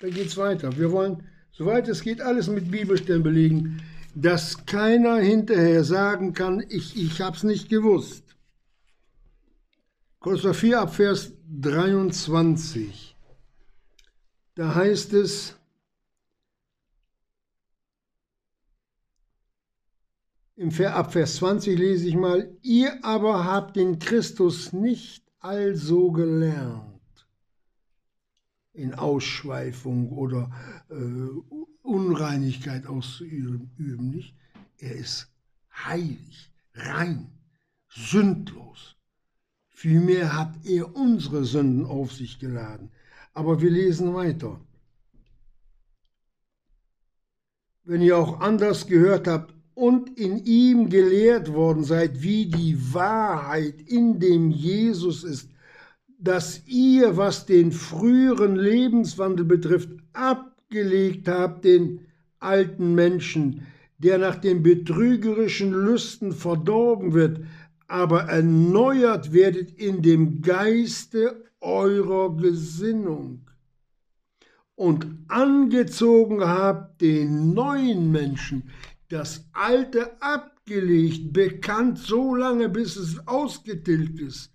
da 0.00 0.08
geht 0.08 0.26
es 0.26 0.36
weiter. 0.38 0.74
Wir 0.78 0.90
wollen, 0.90 1.28
soweit 1.52 1.86
es 1.88 2.00
geht, 2.00 2.22
alles 2.22 2.48
mit 2.48 2.70
Bibelstellen 2.70 3.22
belegen, 3.22 3.82
dass 4.14 4.64
keiner 4.64 5.16
hinterher 5.16 5.84
sagen 5.84 6.32
kann, 6.32 6.64
ich, 6.68 6.96
ich 6.96 7.20
habe 7.20 7.36
es 7.36 7.42
nicht 7.42 7.68
gewusst. 7.68 8.23
Kolosser 10.24 10.54
4 10.54 10.80
ab 10.80 10.94
Vers 10.94 11.32
23. 11.60 13.14
Da 14.54 14.74
heißt 14.74 15.12
es, 15.12 15.54
im 20.56 20.70
ab 20.86 21.12
Vers 21.12 21.36
20 21.36 21.78
lese 21.78 22.08
ich 22.08 22.16
mal, 22.16 22.56
ihr 22.62 23.04
aber 23.04 23.44
habt 23.44 23.76
den 23.76 23.98
Christus 23.98 24.72
nicht 24.72 25.30
also 25.40 26.10
gelernt 26.10 27.28
in 28.72 28.94
Ausschweifung 28.94 30.10
oder 30.10 30.50
äh, 30.88 30.94
Unreinigkeit 31.82 32.86
auszuüben, 32.86 34.08
nicht? 34.08 34.34
Er 34.78 34.94
ist 34.94 35.30
heilig, 35.70 36.50
rein, 36.72 37.30
sündlos. 37.88 38.96
Vielmehr 39.74 40.36
hat 40.36 40.54
er 40.64 40.96
unsere 40.96 41.44
Sünden 41.44 41.84
auf 41.84 42.12
sich 42.12 42.38
geladen. 42.38 42.90
Aber 43.34 43.60
wir 43.60 43.70
lesen 43.70 44.14
weiter. 44.14 44.58
Wenn 47.82 48.00
ihr 48.00 48.16
auch 48.16 48.40
anders 48.40 48.86
gehört 48.86 49.28
habt, 49.28 49.54
und 49.74 50.18
in 50.18 50.44
ihm 50.44 50.88
gelehrt 50.88 51.52
worden 51.52 51.84
seid, 51.84 52.22
wie 52.22 52.46
die 52.46 52.94
Wahrheit 52.94 53.74
in 53.86 54.20
dem 54.20 54.50
Jesus 54.50 55.24
ist, 55.24 55.50
dass 56.18 56.62
ihr, 56.66 57.16
was 57.16 57.44
den 57.44 57.72
früheren 57.72 58.56
Lebenswandel 58.56 59.44
betrifft, 59.44 59.90
abgelegt 60.12 61.28
habt 61.28 61.64
den 61.64 62.00
alten 62.38 62.94
Menschen, 62.94 63.66
der 63.98 64.18
nach 64.18 64.36
den 64.36 64.62
betrügerischen 64.62 65.72
Lüsten 65.72 66.32
verdorben 66.32 67.12
wird, 67.14 67.40
aber 67.94 68.24
erneuert 68.24 69.32
werdet 69.32 69.70
in 69.70 70.02
dem 70.02 70.42
Geiste 70.42 71.44
eurer 71.60 72.36
Gesinnung 72.36 73.48
und 74.74 75.06
angezogen 75.28 76.42
habt 76.42 77.00
den 77.00 77.54
neuen 77.54 78.10
Menschen, 78.10 78.68
das 79.10 79.48
alte 79.52 80.20
abgelegt, 80.20 81.32
bekannt 81.32 82.00
so 82.00 82.34
lange, 82.34 82.68
bis 82.68 82.96
es 82.96 83.28
ausgetilgt 83.28 84.18
ist. 84.18 84.52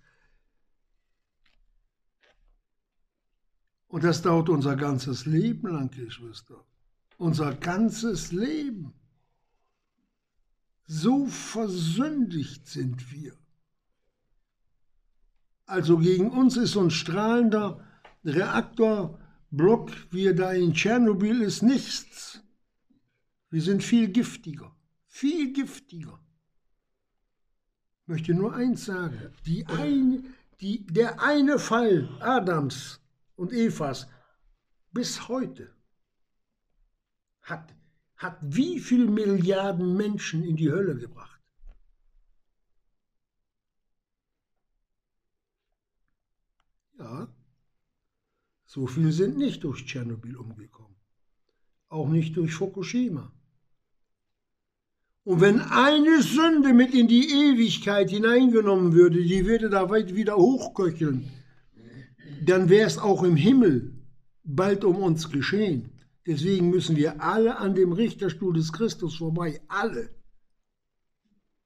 Und 3.88 4.04
das 4.04 4.20
dauert 4.20 4.50
unser 4.50 4.76
ganzes 4.76 5.24
Leben 5.24 5.66
lang, 5.68 5.90
Geschwister. 5.90 6.62
Unser 7.16 7.54
ganzes 7.54 8.32
Leben. 8.32 8.99
So 10.92 11.26
versündigt 11.26 12.66
sind 12.66 13.12
wir. 13.12 13.38
Also 15.64 15.98
gegen 15.98 16.32
uns 16.32 16.56
ist 16.56 16.72
so 16.72 16.80
ein 16.80 16.90
strahlender 16.90 17.88
Reaktorblock, 18.24 19.92
wie 20.10 20.26
er 20.26 20.34
da 20.34 20.50
in 20.50 20.74
Tschernobyl 20.74 21.42
ist, 21.42 21.62
nichts. 21.62 22.42
Wir 23.50 23.62
sind 23.62 23.84
viel 23.84 24.08
giftiger, 24.08 24.74
viel 25.06 25.52
giftiger. 25.52 26.18
Ich 28.02 28.08
möchte 28.08 28.34
nur 28.34 28.52
eins 28.52 28.86
sagen, 28.86 29.32
die 29.46 29.64
eine, 29.68 30.24
die, 30.60 30.84
der 30.86 31.22
eine 31.22 31.60
Fall 31.60 32.08
Adams 32.18 33.00
und 33.36 33.52
Evas 33.52 34.08
bis 34.90 35.28
heute 35.28 35.72
hat 37.42 37.79
hat 38.20 38.38
wie 38.42 38.78
viele 38.78 39.06
Milliarden 39.06 39.96
Menschen 39.96 40.44
in 40.44 40.54
die 40.54 40.70
Hölle 40.70 40.94
gebracht. 40.94 41.40
Ja, 46.98 47.34
so 48.66 48.86
viele 48.86 49.10
sind 49.10 49.38
nicht 49.38 49.64
durch 49.64 49.86
Tschernobyl 49.86 50.36
umgekommen, 50.36 50.96
auch 51.88 52.10
nicht 52.10 52.36
durch 52.36 52.52
Fukushima. 52.52 53.32
Und 55.24 55.40
wenn 55.40 55.60
eine 55.60 56.22
Sünde 56.22 56.74
mit 56.74 56.92
in 56.92 57.08
die 57.08 57.26
Ewigkeit 57.26 58.10
hineingenommen 58.10 58.92
würde, 58.92 59.22
die 59.22 59.46
würde 59.46 59.70
da 59.70 59.88
weit 59.88 60.14
wieder 60.14 60.36
hochköcheln, 60.36 61.30
dann 62.42 62.68
wäre 62.68 62.86
es 62.86 62.98
auch 62.98 63.22
im 63.22 63.36
Himmel 63.36 63.94
bald 64.44 64.84
um 64.84 64.96
uns 64.96 65.30
geschehen. 65.30 65.99
Deswegen 66.26 66.70
müssen 66.70 66.96
wir 66.96 67.22
alle 67.22 67.56
an 67.56 67.74
dem 67.74 67.92
Richterstuhl 67.92 68.54
des 68.54 68.72
Christus 68.72 69.16
vorbei. 69.16 69.60
Alle. 69.68 70.14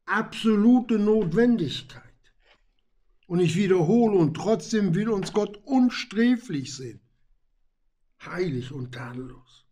Absolute 0.07 0.99
Notwendigkeit. 0.99 2.03
Und 3.27 3.41
ich 3.41 3.57
wiederhole, 3.57 4.17
und 4.17 4.35
trotzdem 4.35 4.95
will 4.95 5.09
uns 5.09 5.33
Gott 5.33 5.57
unsträflich 5.65 6.75
sehen. 6.75 7.01
Heilig 8.25 8.71
und 8.71 8.93
tadellos. 8.93 9.67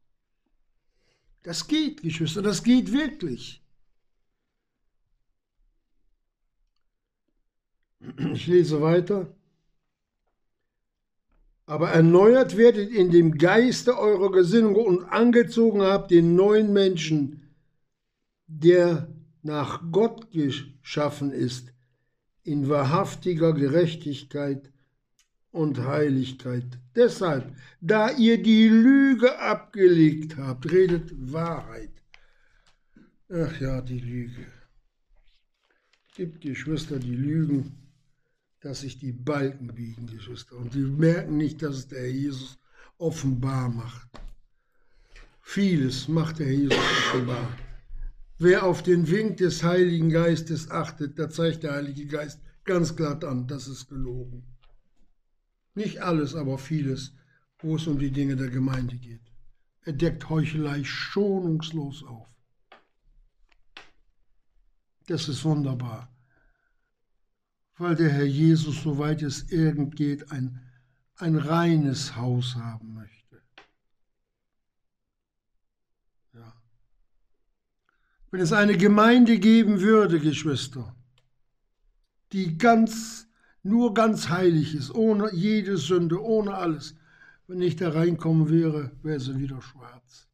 Das 1.42 1.66
geht, 1.66 2.02
Geschwister, 2.02 2.42
das 2.42 2.62
geht 2.62 2.92
wirklich. 2.92 3.64
Ich 8.32 8.46
lese 8.46 8.80
weiter 8.80 9.34
aber 11.72 11.88
erneuert 11.88 12.58
werdet 12.58 12.90
in 12.90 13.10
dem 13.10 13.38
Geiste 13.38 13.98
eurer 13.98 14.30
Gesinnung 14.30 14.74
und 14.76 15.04
angezogen 15.04 15.80
habt 15.80 16.10
den 16.10 16.36
neuen 16.36 16.74
Menschen, 16.74 17.48
der 18.46 19.08
nach 19.42 19.80
Gott 19.90 20.30
geschaffen 20.32 21.32
ist, 21.32 21.72
in 22.42 22.68
wahrhaftiger 22.68 23.54
Gerechtigkeit 23.54 24.70
und 25.50 25.82
Heiligkeit. 25.86 26.66
Deshalb, 26.94 27.56
da 27.80 28.10
ihr 28.10 28.42
die 28.42 28.68
Lüge 28.68 29.38
abgelegt 29.38 30.36
habt, 30.36 30.70
redet 30.70 31.32
Wahrheit. 31.32 32.02
Ach 33.30 33.60
ja, 33.62 33.80
die 33.80 34.00
Lüge. 34.00 34.44
Gibt 36.16 36.42
Geschwister, 36.42 36.98
die 36.98 37.16
lügen 37.16 37.81
dass 38.62 38.80
sich 38.80 38.98
die 38.98 39.12
Balken 39.12 39.74
biegen, 39.74 40.06
Geschwister. 40.06 40.56
Und 40.56 40.74
die 40.74 40.78
merken 40.78 41.36
nicht, 41.36 41.62
dass 41.62 41.76
es 41.76 41.88
der 41.88 42.10
Jesus 42.10 42.58
offenbar 42.96 43.68
macht. 43.68 44.08
Vieles 45.40 46.06
macht 46.06 46.38
der 46.38 46.52
Jesus 46.52 46.78
offenbar. 46.78 47.58
Wer 48.38 48.64
auf 48.64 48.82
den 48.82 49.10
Wink 49.10 49.38
des 49.38 49.64
Heiligen 49.64 50.10
Geistes 50.10 50.70
achtet, 50.70 51.18
da 51.18 51.28
zeigt 51.28 51.64
der 51.64 51.74
Heilige 51.74 52.06
Geist 52.06 52.40
ganz 52.64 52.94
glatt 52.94 53.24
an, 53.24 53.48
das 53.48 53.66
ist 53.66 53.88
gelogen. 53.88 54.44
Nicht 55.74 56.00
alles, 56.00 56.34
aber 56.36 56.58
vieles, 56.58 57.14
wo 57.58 57.76
es 57.76 57.86
um 57.88 57.98
die 57.98 58.12
Dinge 58.12 58.36
der 58.36 58.48
Gemeinde 58.48 58.96
geht. 58.96 59.32
Er 59.84 59.92
deckt 59.92 60.28
Heuchelei 60.28 60.84
schonungslos 60.84 62.04
auf. 62.04 62.28
Das 65.08 65.28
ist 65.28 65.44
wunderbar 65.44 66.11
weil 67.78 67.96
der 67.96 68.10
Herr 68.10 68.24
Jesus, 68.24 68.82
soweit 68.82 69.22
es 69.22 69.50
irgend 69.50 69.96
geht, 69.96 70.30
ein, 70.30 70.60
ein 71.16 71.36
reines 71.36 72.16
Haus 72.16 72.56
haben 72.56 72.94
möchte. 72.94 73.42
Ja. 76.34 76.52
Wenn 78.30 78.40
es 78.40 78.52
eine 78.52 78.76
Gemeinde 78.76 79.38
geben 79.38 79.80
würde, 79.80 80.20
Geschwister, 80.20 80.94
die 82.32 82.58
ganz, 82.58 83.26
nur 83.62 83.94
ganz 83.94 84.28
heilig 84.28 84.74
ist, 84.74 84.94
ohne 84.94 85.32
jede 85.32 85.76
Sünde, 85.76 86.22
ohne 86.22 86.54
alles, 86.54 86.94
wenn 87.46 87.60
ich 87.60 87.76
da 87.76 87.90
reinkommen 87.90 88.48
wäre, 88.48 88.92
wäre 89.02 89.20
sie 89.20 89.38
wieder 89.38 89.60
schwarz. 89.60 90.28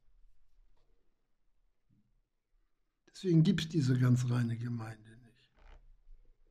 Deswegen 3.08 3.42
gibt 3.42 3.62
es 3.62 3.68
diese 3.68 3.98
ganz 3.98 4.30
reine 4.30 4.56
Gemeinde. 4.56 5.07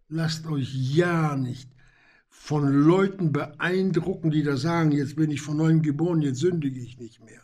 Lasst 0.10 0.47
euch 0.47 0.74
ja 0.74 1.36
nicht 1.36 1.70
von 2.30 2.72
Leuten 2.72 3.34
beeindrucken, 3.34 4.32
die 4.32 4.43
da 4.43 4.55
sagen, 4.55 4.91
jetzt 4.91 5.18
bin 5.18 5.32
ich 5.32 5.41
von 5.41 5.58
neuem 5.58 5.82
geboren, 5.82 6.22
jetzt 6.22 6.39
sündige 6.39 6.80
ich 6.80 6.97
nicht 6.97 7.22
mehr. 7.24 7.41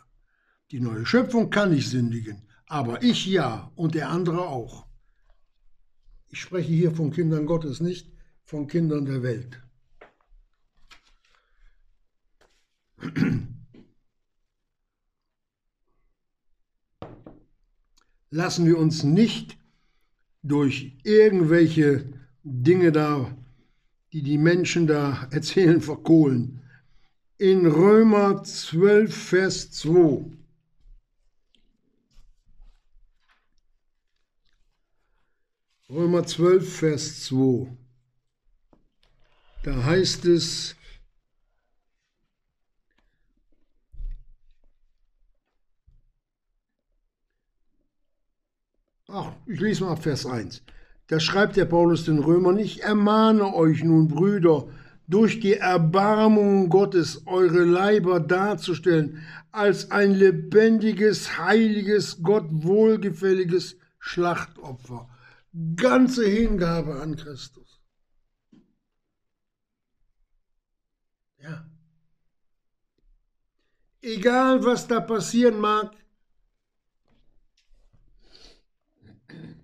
Die 0.70 0.80
neue 0.80 1.04
Schöpfung 1.04 1.50
kann 1.50 1.72
nicht 1.72 1.90
sündigen, 1.90 2.48
aber 2.66 3.02
ich 3.02 3.26
ja 3.26 3.70
und 3.74 3.94
der 3.94 4.08
andere 4.08 4.48
auch. 4.48 4.86
Ich 6.28 6.40
spreche 6.40 6.72
hier 6.72 6.90
von 6.92 7.10
Kindern 7.10 7.44
Gottes, 7.44 7.80
nicht 7.80 8.10
von 8.44 8.66
Kindern 8.66 9.04
der 9.04 9.22
Welt. 9.22 9.60
Lassen 18.30 18.66
wir 18.66 18.78
uns 18.78 19.04
nicht 19.04 19.58
durch 20.42 20.98
irgendwelche 21.04 22.23
Dinge 22.44 22.92
da, 22.92 23.34
die 24.12 24.22
die 24.22 24.36
Menschen 24.36 24.86
da 24.86 25.26
erzählen, 25.30 25.80
verkohlen. 25.80 26.60
In 27.38 27.66
Römer 27.66 28.44
12, 28.44 29.16
Vers 29.16 29.70
2. 29.72 30.30
Römer 35.88 36.26
12, 36.26 36.78
Vers 36.78 37.24
2. 37.24 37.66
Da 39.62 39.82
heißt 39.82 40.26
es, 40.26 40.76
ach, 49.08 49.32
ich 49.46 49.58
lese 49.60 49.84
mal 49.84 49.96
Vers 49.96 50.26
1. 50.26 50.62
Da 51.06 51.20
schreibt 51.20 51.56
der 51.56 51.66
Paulus 51.66 52.04
den 52.04 52.18
Römern, 52.18 52.58
ich 52.58 52.82
ermahne 52.82 53.54
euch 53.54 53.84
nun, 53.84 54.08
Brüder, 54.08 54.68
durch 55.06 55.40
die 55.40 55.54
Erbarmung 55.54 56.70
Gottes 56.70 57.26
eure 57.26 57.64
Leiber 57.64 58.20
darzustellen 58.20 59.22
als 59.52 59.90
ein 59.90 60.12
lebendiges, 60.12 61.38
heiliges, 61.38 62.22
Gott 62.22 62.46
wohlgefälliges 62.50 63.76
Schlachtopfer. 63.98 65.08
Ganze 65.76 66.26
Hingabe 66.26 67.00
an 67.00 67.16
Christus. 67.16 67.80
Ja. 71.38 71.68
Egal 74.00 74.64
was 74.64 74.86
da 74.86 75.00
passieren 75.00 75.60
mag, 75.60 75.94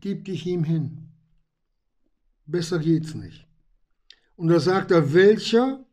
gib 0.01 0.27
dich 0.27 0.47
ihm 0.47 0.65
hin. 0.65 1.10
Besser 2.51 2.79
geht's 2.79 3.15
nicht. 3.15 3.47
Und 4.37 4.49
da 4.49 4.59
sagt 4.59 4.91
er, 4.91 5.13
welcher 5.13 5.85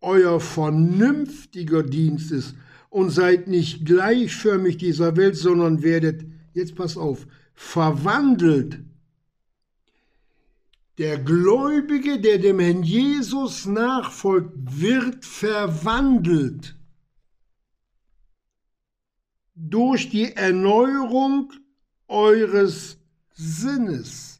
euer 0.00 0.40
vernünftiger 0.40 1.82
Dienst 1.82 2.30
ist 2.30 2.54
und 2.90 3.10
seid 3.10 3.48
nicht 3.48 3.84
gleichförmig 3.84 4.76
dieser 4.76 5.16
Welt, 5.16 5.36
sondern 5.36 5.82
werdet, 5.82 6.24
jetzt 6.52 6.74
pass 6.76 6.96
auf, 6.96 7.26
verwandelt. 7.54 8.80
Der 10.98 11.18
Gläubige, 11.18 12.20
der 12.20 12.38
dem 12.38 12.60
Herrn 12.60 12.82
Jesus 12.82 13.66
nachfolgt, 13.66 14.52
wird 14.80 15.24
verwandelt 15.24 16.76
durch 19.56 20.10
die 20.10 20.32
Erneuerung 20.32 21.52
eures 22.06 22.98
Sinnes. 23.32 24.33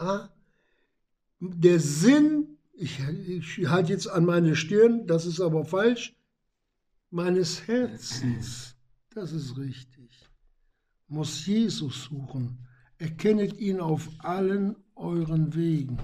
Aha. 0.00 0.30
Der 1.40 1.78
Sinn, 1.78 2.56
ich, 2.72 3.00
ich 3.00 3.68
halte 3.68 3.92
jetzt 3.92 4.06
an 4.06 4.24
meine 4.24 4.56
Stirn, 4.56 5.06
das 5.06 5.26
ist 5.26 5.40
aber 5.40 5.66
falsch, 5.66 6.16
meines 7.10 7.66
Herzens, 7.66 8.76
das 9.10 9.32
ist 9.32 9.58
richtig, 9.58 10.10
muss 11.06 11.44
Jesus 11.44 12.04
suchen. 12.04 12.66
Erkennet 12.96 13.58
ihn 13.58 13.80
auf 13.80 14.08
allen 14.20 14.74
euren 14.94 15.54
Wegen. 15.54 15.98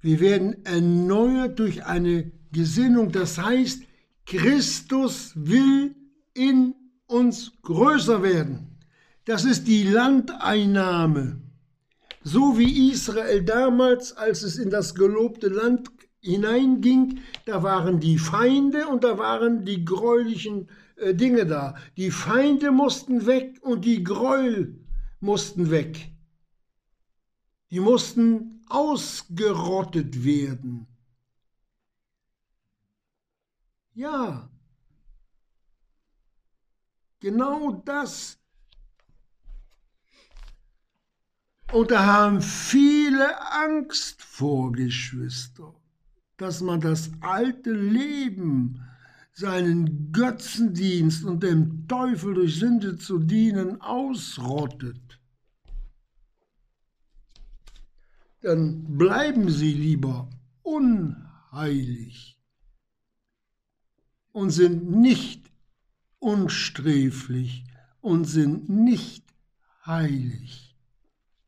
Wir 0.00 0.20
werden 0.20 0.64
erneuert 0.64 1.58
durch 1.58 1.84
eine 1.84 2.30
Gesinnung, 2.52 3.10
das 3.10 3.38
heißt, 3.38 3.82
Christus 4.24 5.32
will 5.34 5.96
in 6.32 6.74
uns 7.06 7.52
größer 7.62 8.22
werden. 8.22 8.73
Das 9.24 9.44
ist 9.44 9.66
die 9.66 9.84
Landeinnahme. 9.84 11.40
So 12.22 12.58
wie 12.58 12.90
Israel 12.90 13.42
damals, 13.42 14.12
als 14.16 14.42
es 14.42 14.56
in 14.56 14.70
das 14.70 14.94
gelobte 14.94 15.48
Land 15.48 15.90
hineinging, 16.20 17.20
da 17.44 17.62
waren 17.62 18.00
die 18.00 18.18
Feinde 18.18 18.88
und 18.88 19.04
da 19.04 19.18
waren 19.18 19.64
die 19.64 19.84
gräulichen 19.84 20.70
äh, 20.96 21.14
Dinge 21.14 21.46
da. 21.46 21.74
Die 21.96 22.10
Feinde 22.10 22.70
mussten 22.70 23.26
weg 23.26 23.58
und 23.62 23.84
die 23.84 24.02
Gräuel 24.02 24.80
mussten 25.20 25.70
weg. 25.70 26.10
Die 27.70 27.80
mussten 27.80 28.64
ausgerottet 28.68 30.24
werden. 30.24 30.86
Ja, 33.92 34.50
genau 37.20 37.82
das. 37.84 38.38
Und 41.63 41.63
da 41.82 42.06
haben 42.06 42.40
viele 42.40 43.26
Angst 43.52 44.22
vor, 44.22 44.70
Geschwister, 44.70 45.74
dass 46.36 46.60
man 46.60 46.80
das 46.80 47.10
alte 47.20 47.72
Leben, 47.72 48.80
seinen 49.32 50.12
Götzendienst 50.12 51.24
und 51.24 51.42
dem 51.42 51.88
Teufel 51.88 52.34
durch 52.34 52.60
Sünde 52.60 52.96
zu 52.96 53.18
dienen, 53.18 53.80
ausrottet. 53.80 55.20
Dann 58.42 58.96
bleiben 58.96 59.50
sie 59.50 59.72
lieber 59.72 60.30
unheilig 60.62 62.38
und 64.30 64.50
sind 64.50 64.90
nicht 64.90 65.50
unsträflich 66.20 67.64
und 68.00 68.26
sind 68.26 68.68
nicht 68.68 69.24
heilig, 69.84 70.63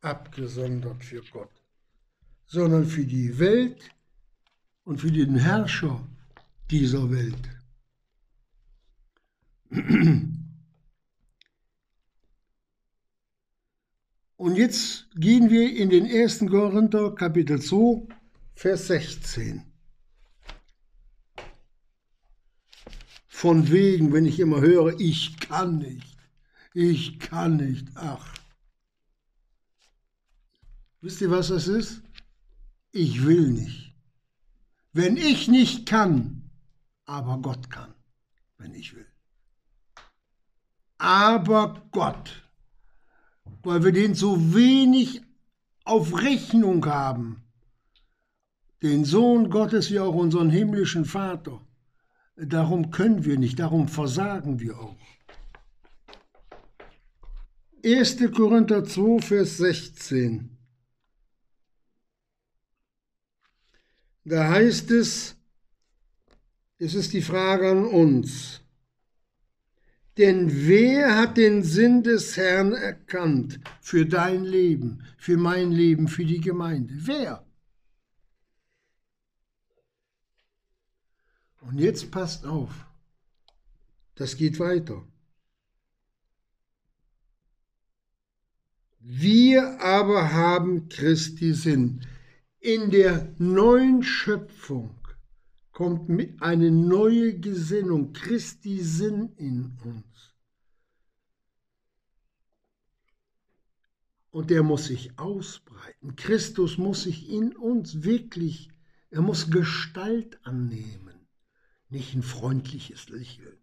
abgesondert 0.00 1.04
für 1.04 1.22
Gott, 1.32 1.50
sondern 2.46 2.86
für 2.86 3.04
die 3.04 3.38
Welt 3.38 3.90
und 4.84 5.00
für 5.00 5.10
den 5.10 5.36
Herrscher 5.36 6.06
dieser 6.70 7.10
Welt. 7.10 7.48
Und 14.36 14.56
jetzt 14.56 15.08
gehen 15.16 15.50
wir 15.50 15.76
in 15.76 15.90
den 15.90 16.06
1. 16.06 16.40
Korinther 16.50 17.14
Kapitel 17.14 17.60
2, 17.60 18.06
Vers 18.54 18.86
16. 18.86 19.64
Von 23.26 23.70
wegen, 23.70 24.12
wenn 24.12 24.24
ich 24.24 24.38
immer 24.40 24.60
höre, 24.60 24.98
ich 25.00 25.38
kann 25.40 25.78
nicht, 25.78 26.16
ich 26.74 27.18
kann 27.18 27.56
nicht, 27.56 27.88
ach. 27.96 28.35
Wisst 31.06 31.20
ihr, 31.20 31.30
was 31.30 31.48
das 31.48 31.68
ist? 31.68 32.02
Ich 32.90 33.24
will 33.24 33.52
nicht. 33.52 33.94
Wenn 34.92 35.16
ich 35.16 35.46
nicht 35.46 35.86
kann, 35.86 36.50
aber 37.04 37.38
Gott 37.38 37.70
kann, 37.70 37.94
wenn 38.58 38.74
ich 38.74 38.92
will. 38.96 39.06
Aber 40.98 41.86
Gott, 41.92 42.42
weil 43.62 43.84
wir 43.84 43.92
den 43.92 44.16
so 44.16 44.52
wenig 44.52 45.22
auf 45.84 46.20
Rechnung 46.20 46.84
haben, 46.86 47.44
den 48.82 49.04
Sohn 49.04 49.48
Gottes 49.48 49.92
wie 49.92 50.00
auch 50.00 50.14
unseren 50.14 50.50
himmlischen 50.50 51.04
Vater, 51.04 51.60
Darum 52.34 52.90
können 52.90 53.24
wir 53.24 53.38
nicht, 53.38 53.60
darum 53.60 53.86
versagen 53.88 54.58
wir 54.58 54.78
auch. 54.78 54.98
1. 57.84 58.18
Korinther 58.34 58.84
2, 58.84 59.20
Vers 59.20 59.56
16. 59.56 60.55
Da 64.26 64.48
heißt 64.50 64.90
es, 64.90 65.36
es 66.78 66.94
ist 66.94 67.12
die 67.12 67.22
Frage 67.22 67.70
an 67.70 67.84
uns. 67.84 68.60
Denn 70.16 70.66
wer 70.66 71.16
hat 71.16 71.36
den 71.36 71.62
Sinn 71.62 72.02
des 72.02 72.36
Herrn 72.36 72.72
erkannt 72.72 73.60
für 73.80 74.04
dein 74.04 74.44
Leben, 74.44 75.04
für 75.16 75.36
mein 75.36 75.70
Leben, 75.70 76.08
für 76.08 76.24
die 76.24 76.40
Gemeinde? 76.40 76.92
Wer? 76.96 77.46
Und 81.60 81.78
jetzt 81.78 82.10
passt 82.10 82.46
auf, 82.46 82.72
das 84.16 84.36
geht 84.36 84.58
weiter. 84.58 85.06
Wir 88.98 89.80
aber 89.80 90.32
haben 90.32 90.88
Christi 90.88 91.54
Sinn. 91.54 92.04
In 92.66 92.90
der 92.90 93.32
neuen 93.38 94.02
Schöpfung 94.02 94.98
kommt 95.70 96.10
eine 96.42 96.72
neue 96.72 97.38
Gesinnung, 97.38 98.12
Christi 98.12 98.80
Sinn 98.80 99.32
in 99.36 99.78
uns. 99.84 100.34
Und 104.30 104.50
der 104.50 104.64
muss 104.64 104.86
sich 104.86 105.16
ausbreiten. 105.16 106.16
Christus 106.16 106.76
muss 106.76 107.04
sich 107.04 107.28
in 107.28 107.54
uns 107.54 108.02
wirklich, 108.02 108.70
er 109.10 109.22
muss 109.22 109.48
Gestalt 109.48 110.44
annehmen 110.44 111.06
nicht 111.88 112.14
ein 112.14 112.22
freundliches 112.24 113.08
Lächeln, 113.08 113.58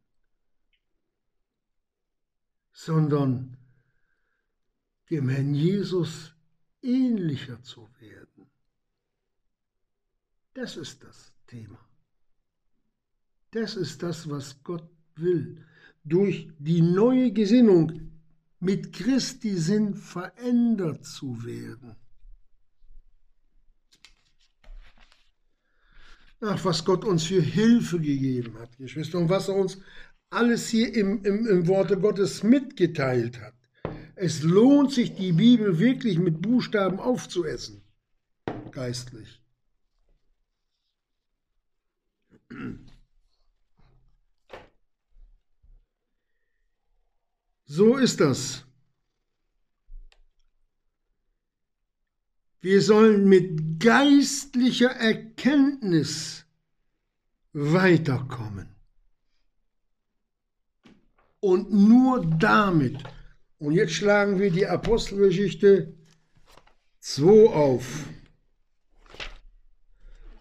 sondern 2.72 3.58
dem 5.10 5.28
Herrn 5.28 5.54
Jesus 5.54 6.34
ähnlicher 6.82 7.62
zu 7.64 7.89
werden. 7.99 8.33
Das 10.54 10.78
ist 10.78 11.04
das 11.04 11.34
Thema. 11.47 11.80
Das 13.51 13.76
ist 13.76 14.01
das, 14.04 14.30
was 14.30 14.64
Gott 14.64 14.88
will. 15.16 15.64
Durch 16.04 16.49
die 16.60 16.82
neue 16.82 17.32
Gesinnung 17.32 18.12
mit 18.60 18.93
Christi 18.93 19.58
Sinn 19.58 19.95
verändert 19.95 21.06
zu 21.06 21.43
werden. 21.43 21.95
Ach, 26.41 26.64
was 26.66 26.84
Gott 26.84 27.06
uns 27.06 27.24
für 27.24 27.41
Hilfe 27.41 27.99
gegeben 27.99 28.58
hat, 28.60 28.78
Geschwister, 28.78 29.18
und 29.18 29.30
was 29.30 29.47
er 29.47 29.56
uns 29.56 29.78
alles 30.30 30.68
hier 30.70 30.93
im, 30.93 31.24
im, 31.24 31.47
im 31.47 31.68
Worte 31.68 31.97
Gottes 31.97 32.43
mitgeteilt 32.43 33.39
hat. 33.39 33.54
Es 34.16 34.43
lohnt 34.43 34.91
sich, 34.91 35.16
die 35.16 35.32
Bibel 35.32 35.80
wirklich 35.80 36.18
mit 36.20 36.41
Buchstaben 36.41 36.99
aufzuessen, 36.99 37.82
geistlich. 38.72 39.43
So 47.76 47.98
ist 47.98 48.20
das. 48.20 48.64
Wir 52.62 52.84
sollen 52.84 53.28
mit 53.28 53.80
geistlicher 53.80 54.92
Erkenntnis 54.92 56.46
weiterkommen. 57.52 58.68
Und 61.40 61.74
nur 61.74 62.24
damit. 62.38 63.04
Und 63.58 63.74
jetzt 63.74 63.94
schlagen 63.94 64.38
wir 64.38 64.52
die 64.52 64.68
Apostelgeschichte 64.68 65.96
2 67.00 67.50
auf. 67.50 68.06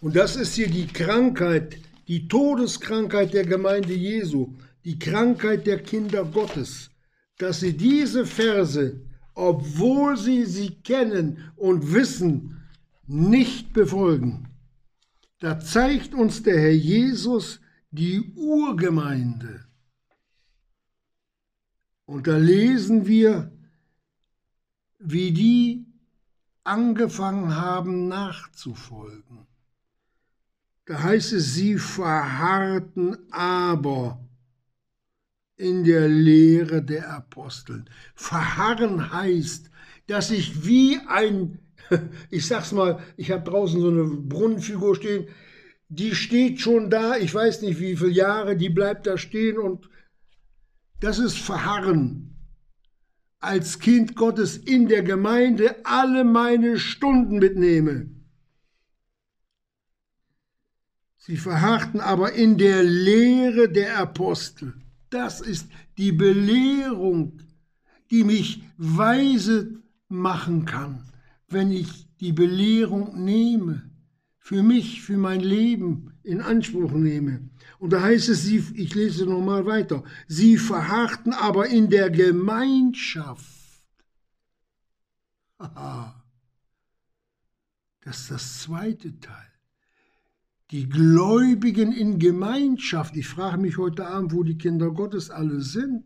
Und 0.03 0.16
das 0.16 0.37
ist 0.37 0.55
hier 0.55 0.68
die 0.68 0.87
Krankheit, 0.87 1.78
die 2.09 2.28
Todeskrankheit 2.28 3.33
der 3.33 3.47
Gemeinde 3.47 3.95
Jesu, 3.95 4.55
die 4.85 4.99
Krankheit 4.99 5.66
der 5.66 5.83
Kinder 5.83 6.26
Gottes, 6.26 6.91
dass 7.39 7.61
sie 7.61 7.76
diese 7.76 8.26
Verse, 8.26 9.01
obwohl 9.35 10.16
sie 10.16 10.45
sie 10.45 10.70
kennen 10.70 11.53
und 11.57 11.93
wissen, 11.93 12.62
nicht 13.07 13.72
befolgen. 13.72 14.49
Da 15.41 15.59
zeigt 15.59 16.14
uns 16.14 16.43
der 16.43 16.61
Herr 16.61 16.74
Jesus 16.74 17.61
die 17.91 18.33
Urgemeinde. 18.37 19.64
Und 22.07 22.26
da 22.26 22.37
lesen 22.37 23.07
wir, 23.07 23.51
wie 24.99 25.33
die 25.33 25.87
angefangen 26.64 27.57
haben 27.57 28.09
nachzufolgen. 28.09 29.47
Da 30.85 31.03
heißt 31.03 31.33
es, 31.33 31.55
sie 31.55 31.78
verharrten 31.78 33.16
aber 33.33 34.20
in 35.62 35.84
der 35.84 36.08
Lehre 36.08 36.82
der 36.82 37.10
Apostel. 37.10 37.84
Verharren 38.14 39.12
heißt, 39.12 39.70
dass 40.06 40.30
ich 40.30 40.66
wie 40.66 40.98
ein 41.06 41.58
ich 42.30 42.46
sag's 42.46 42.72
mal, 42.72 43.00
ich 43.16 43.30
habe 43.30 43.48
draußen 43.48 43.80
so 43.80 43.88
eine 43.88 44.04
Brunnenfigur 44.04 44.96
stehen, 44.96 45.28
die 45.88 46.14
steht 46.14 46.60
schon 46.60 46.90
da, 46.90 47.16
ich 47.16 47.34
weiß 47.34 47.62
nicht 47.62 47.78
wie 47.80 47.96
viele 47.96 48.10
Jahre, 48.10 48.56
die 48.56 48.70
bleibt 48.70 49.06
da 49.06 49.18
stehen 49.18 49.58
und 49.58 49.88
das 51.00 51.18
ist 51.18 51.38
Verharren. 51.38 52.28
Als 53.40 53.80
Kind 53.80 54.14
Gottes 54.14 54.56
in 54.56 54.86
der 54.88 55.02
Gemeinde 55.02 55.84
alle 55.84 56.24
meine 56.24 56.78
Stunden 56.78 57.38
mitnehme. 57.38 58.08
Sie 61.18 61.36
verharrten 61.36 62.00
aber 62.00 62.32
in 62.32 62.56
der 62.56 62.82
Lehre 62.82 63.68
der 63.68 63.98
Apostel. 63.98 64.74
Das 65.12 65.40
ist 65.40 65.68
die 65.98 66.12
Belehrung, 66.12 67.38
die 68.10 68.24
mich 68.24 68.62
weise 68.76 69.82
machen 70.08 70.64
kann 70.64 71.12
wenn 71.52 71.70
ich 71.70 72.08
die 72.18 72.32
Belehrung 72.32 73.24
nehme, 73.24 73.90
für 74.38 74.62
mich, 74.62 75.02
für 75.02 75.16
mein 75.16 75.40
Leben 75.40 76.14
in 76.22 76.40
Anspruch 76.40 76.92
nehme. 76.92 77.50
Und 77.78 77.92
da 77.92 78.02
heißt 78.02 78.28
es, 78.28 78.42
sie, 78.42 78.58
ich 78.74 78.94
lese 78.94 79.26
nochmal 79.26 79.66
weiter, 79.66 80.02
sie 80.26 80.56
verharrten 80.56 81.32
aber 81.32 81.68
in 81.68 81.90
der 81.90 82.10
Gemeinschaft. 82.10 83.46
das 88.00 88.20
ist 88.20 88.30
das 88.30 88.62
zweite 88.62 89.18
Teil. 89.20 89.51
Die 90.72 90.88
Gläubigen 90.88 91.92
in 91.92 92.18
Gemeinschaft. 92.18 93.16
Ich 93.16 93.28
frage 93.28 93.58
mich 93.58 93.78
heute 93.78 94.08
Abend, 94.08 94.32
wo 94.32 94.42
die 94.42 94.58
Kinder 94.58 94.90
Gottes 94.90 95.30
alle 95.30 95.60
sind. 95.60 96.04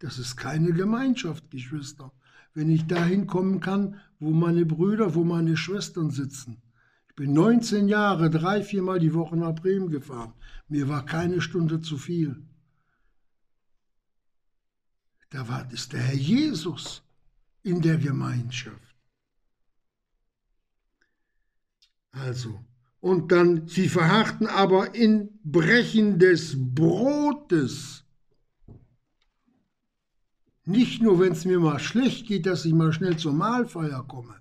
Das 0.00 0.18
ist 0.18 0.36
keine 0.36 0.72
Gemeinschaft, 0.72 1.50
Geschwister 1.50 2.12
wenn 2.54 2.70
ich 2.70 2.86
dahin 2.86 3.26
kommen 3.26 3.60
kann, 3.60 4.00
wo 4.18 4.30
meine 4.30 4.66
Brüder, 4.66 5.14
wo 5.14 5.24
meine 5.24 5.56
Schwestern 5.56 6.10
sitzen. 6.10 6.62
Ich 7.08 7.14
bin 7.14 7.32
19 7.32 7.88
Jahre, 7.88 8.30
drei, 8.30 8.62
viermal 8.62 8.98
die 8.98 9.14
Woche 9.14 9.36
nach 9.36 9.54
Bremen 9.54 9.90
gefahren. 9.90 10.32
Mir 10.68 10.88
war 10.88 11.04
keine 11.04 11.40
Stunde 11.40 11.80
zu 11.80 11.98
viel. 11.98 12.42
Da 15.30 15.48
war 15.48 15.70
ist 15.72 15.92
der 15.92 16.00
Herr 16.00 16.14
Jesus 16.14 17.02
in 17.62 17.80
der 17.80 17.98
Gemeinschaft. 17.98 18.96
Also, 22.12 22.64
und 23.00 23.32
dann, 23.32 23.66
sie 23.66 23.88
verharrten 23.88 24.46
aber 24.46 24.94
in 24.94 25.30
Brechen 25.42 26.18
des 26.18 26.54
Brotes. 26.56 28.04
Nicht 30.66 31.02
nur, 31.02 31.18
wenn 31.18 31.32
es 31.32 31.44
mir 31.44 31.58
mal 31.58 31.78
schlecht 31.78 32.26
geht, 32.26 32.46
dass 32.46 32.64
ich 32.64 32.74
mal 32.74 32.92
schnell 32.92 33.16
zur 33.16 33.32
Mahlfeier 33.32 34.04
komme. 34.06 34.36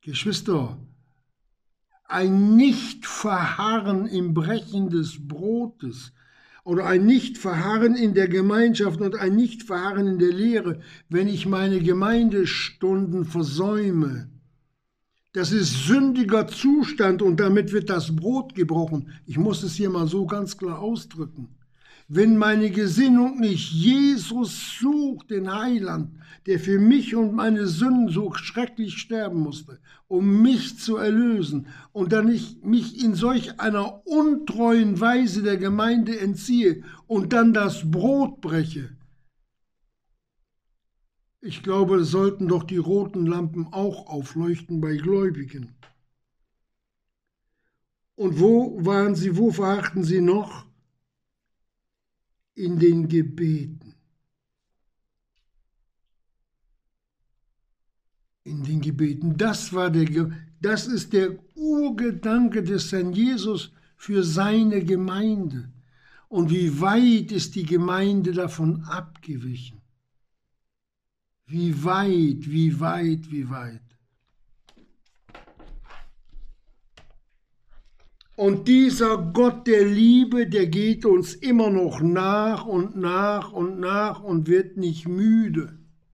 Geschwister, 0.00 0.78
ein 2.04 2.56
Nichtverharren 2.56 4.06
im 4.06 4.32
Brechen 4.32 4.88
des 4.90 5.26
Brotes 5.26 6.12
oder 6.62 6.86
ein 6.86 7.04
Nichtverharren 7.04 7.96
in 7.96 8.14
der 8.14 8.28
Gemeinschaft 8.28 9.00
und 9.00 9.16
ein 9.16 9.34
Nichtverharren 9.34 10.06
in 10.06 10.18
der 10.18 10.32
Lehre, 10.32 10.80
wenn 11.08 11.26
ich 11.26 11.46
meine 11.46 11.80
Gemeindestunden 11.80 13.24
versäume. 13.24 14.30
Das 15.34 15.52
ist 15.52 15.86
sündiger 15.86 16.48
Zustand 16.48 17.20
und 17.20 17.38
damit 17.38 17.72
wird 17.72 17.90
das 17.90 18.16
Brot 18.16 18.54
gebrochen. 18.54 19.10
Ich 19.26 19.36
muss 19.36 19.62
es 19.62 19.74
hier 19.74 19.90
mal 19.90 20.06
so 20.06 20.24
ganz 20.26 20.56
klar 20.56 20.78
ausdrücken 20.78 21.48
wenn 22.08 22.36
meine 22.36 22.70
Gesinnung 22.70 23.40
nicht 23.40 23.72
Jesus 23.72 24.78
sucht, 24.78 25.30
den 25.30 25.52
Heiland, 25.52 26.10
der 26.46 26.58
für 26.58 26.78
mich 26.78 27.16
und 27.16 27.34
meine 27.34 27.66
Sünden 27.66 28.08
so 28.10 28.32
schrecklich 28.34 28.98
sterben 28.98 29.40
musste, 29.40 29.78
um 30.06 30.42
mich 30.42 30.78
zu 30.78 30.96
erlösen, 30.96 31.66
und 31.92 32.12
dann 32.12 32.28
ich 32.28 32.58
mich 32.62 33.02
in 33.02 33.14
solch 33.14 33.58
einer 33.58 34.06
untreuen 34.06 35.00
Weise 35.00 35.42
der 35.42 35.56
Gemeinde 35.56 36.18
entziehe 36.20 36.82
und 37.06 37.32
dann 37.32 37.54
das 37.54 37.90
Brot 37.90 38.42
breche, 38.42 38.90
ich 41.44 41.62
glaube, 41.62 41.96
es 41.96 42.10
sollten 42.10 42.48
doch 42.48 42.64
die 42.64 42.78
roten 42.78 43.26
Lampen 43.26 43.68
auch 43.72 44.06
aufleuchten 44.06 44.80
bei 44.80 44.96
Gläubigen. 44.96 45.74
Und 48.16 48.40
wo 48.40 48.84
waren 48.84 49.14
sie, 49.14 49.36
wo 49.36 49.50
verachten 49.50 50.04
sie 50.04 50.20
noch? 50.20 50.66
in 52.54 52.78
den 52.78 53.08
Gebeten. 53.08 53.94
In 58.44 58.62
den 58.62 58.80
Gebeten. 58.80 59.36
Das 59.36 59.72
war 59.72 59.90
der, 59.90 60.30
das 60.60 60.86
ist 60.86 61.12
der 61.12 61.38
Urgedanke 61.54 62.62
des 62.62 62.92
Herrn 62.92 63.12
Jesus 63.12 63.72
für 63.96 64.22
seine 64.22 64.84
Gemeinde. 64.84 65.70
Und 66.28 66.50
wie 66.50 66.80
weit 66.80 67.32
ist 67.32 67.54
die 67.54 67.64
Gemeinde 67.64 68.32
davon 68.32 68.82
abgewichen? 68.84 69.80
Wie 71.46 71.84
weit, 71.84 72.50
wie 72.50 72.80
weit, 72.80 73.30
wie 73.30 73.48
weit. 73.50 73.80
Und 78.36 78.66
dieser 78.66 79.16
Gott 79.18 79.66
der 79.66 79.84
Liebe, 79.84 80.48
der 80.48 80.66
geht 80.66 81.04
uns 81.04 81.34
immer 81.34 81.70
noch 81.70 82.00
nach 82.00 82.66
und 82.66 82.96
nach 82.96 83.52
und 83.52 83.78
nach 83.78 84.20
und 84.20 84.48
wird 84.48 84.76
nicht 84.76 85.06
müde. 85.06 85.83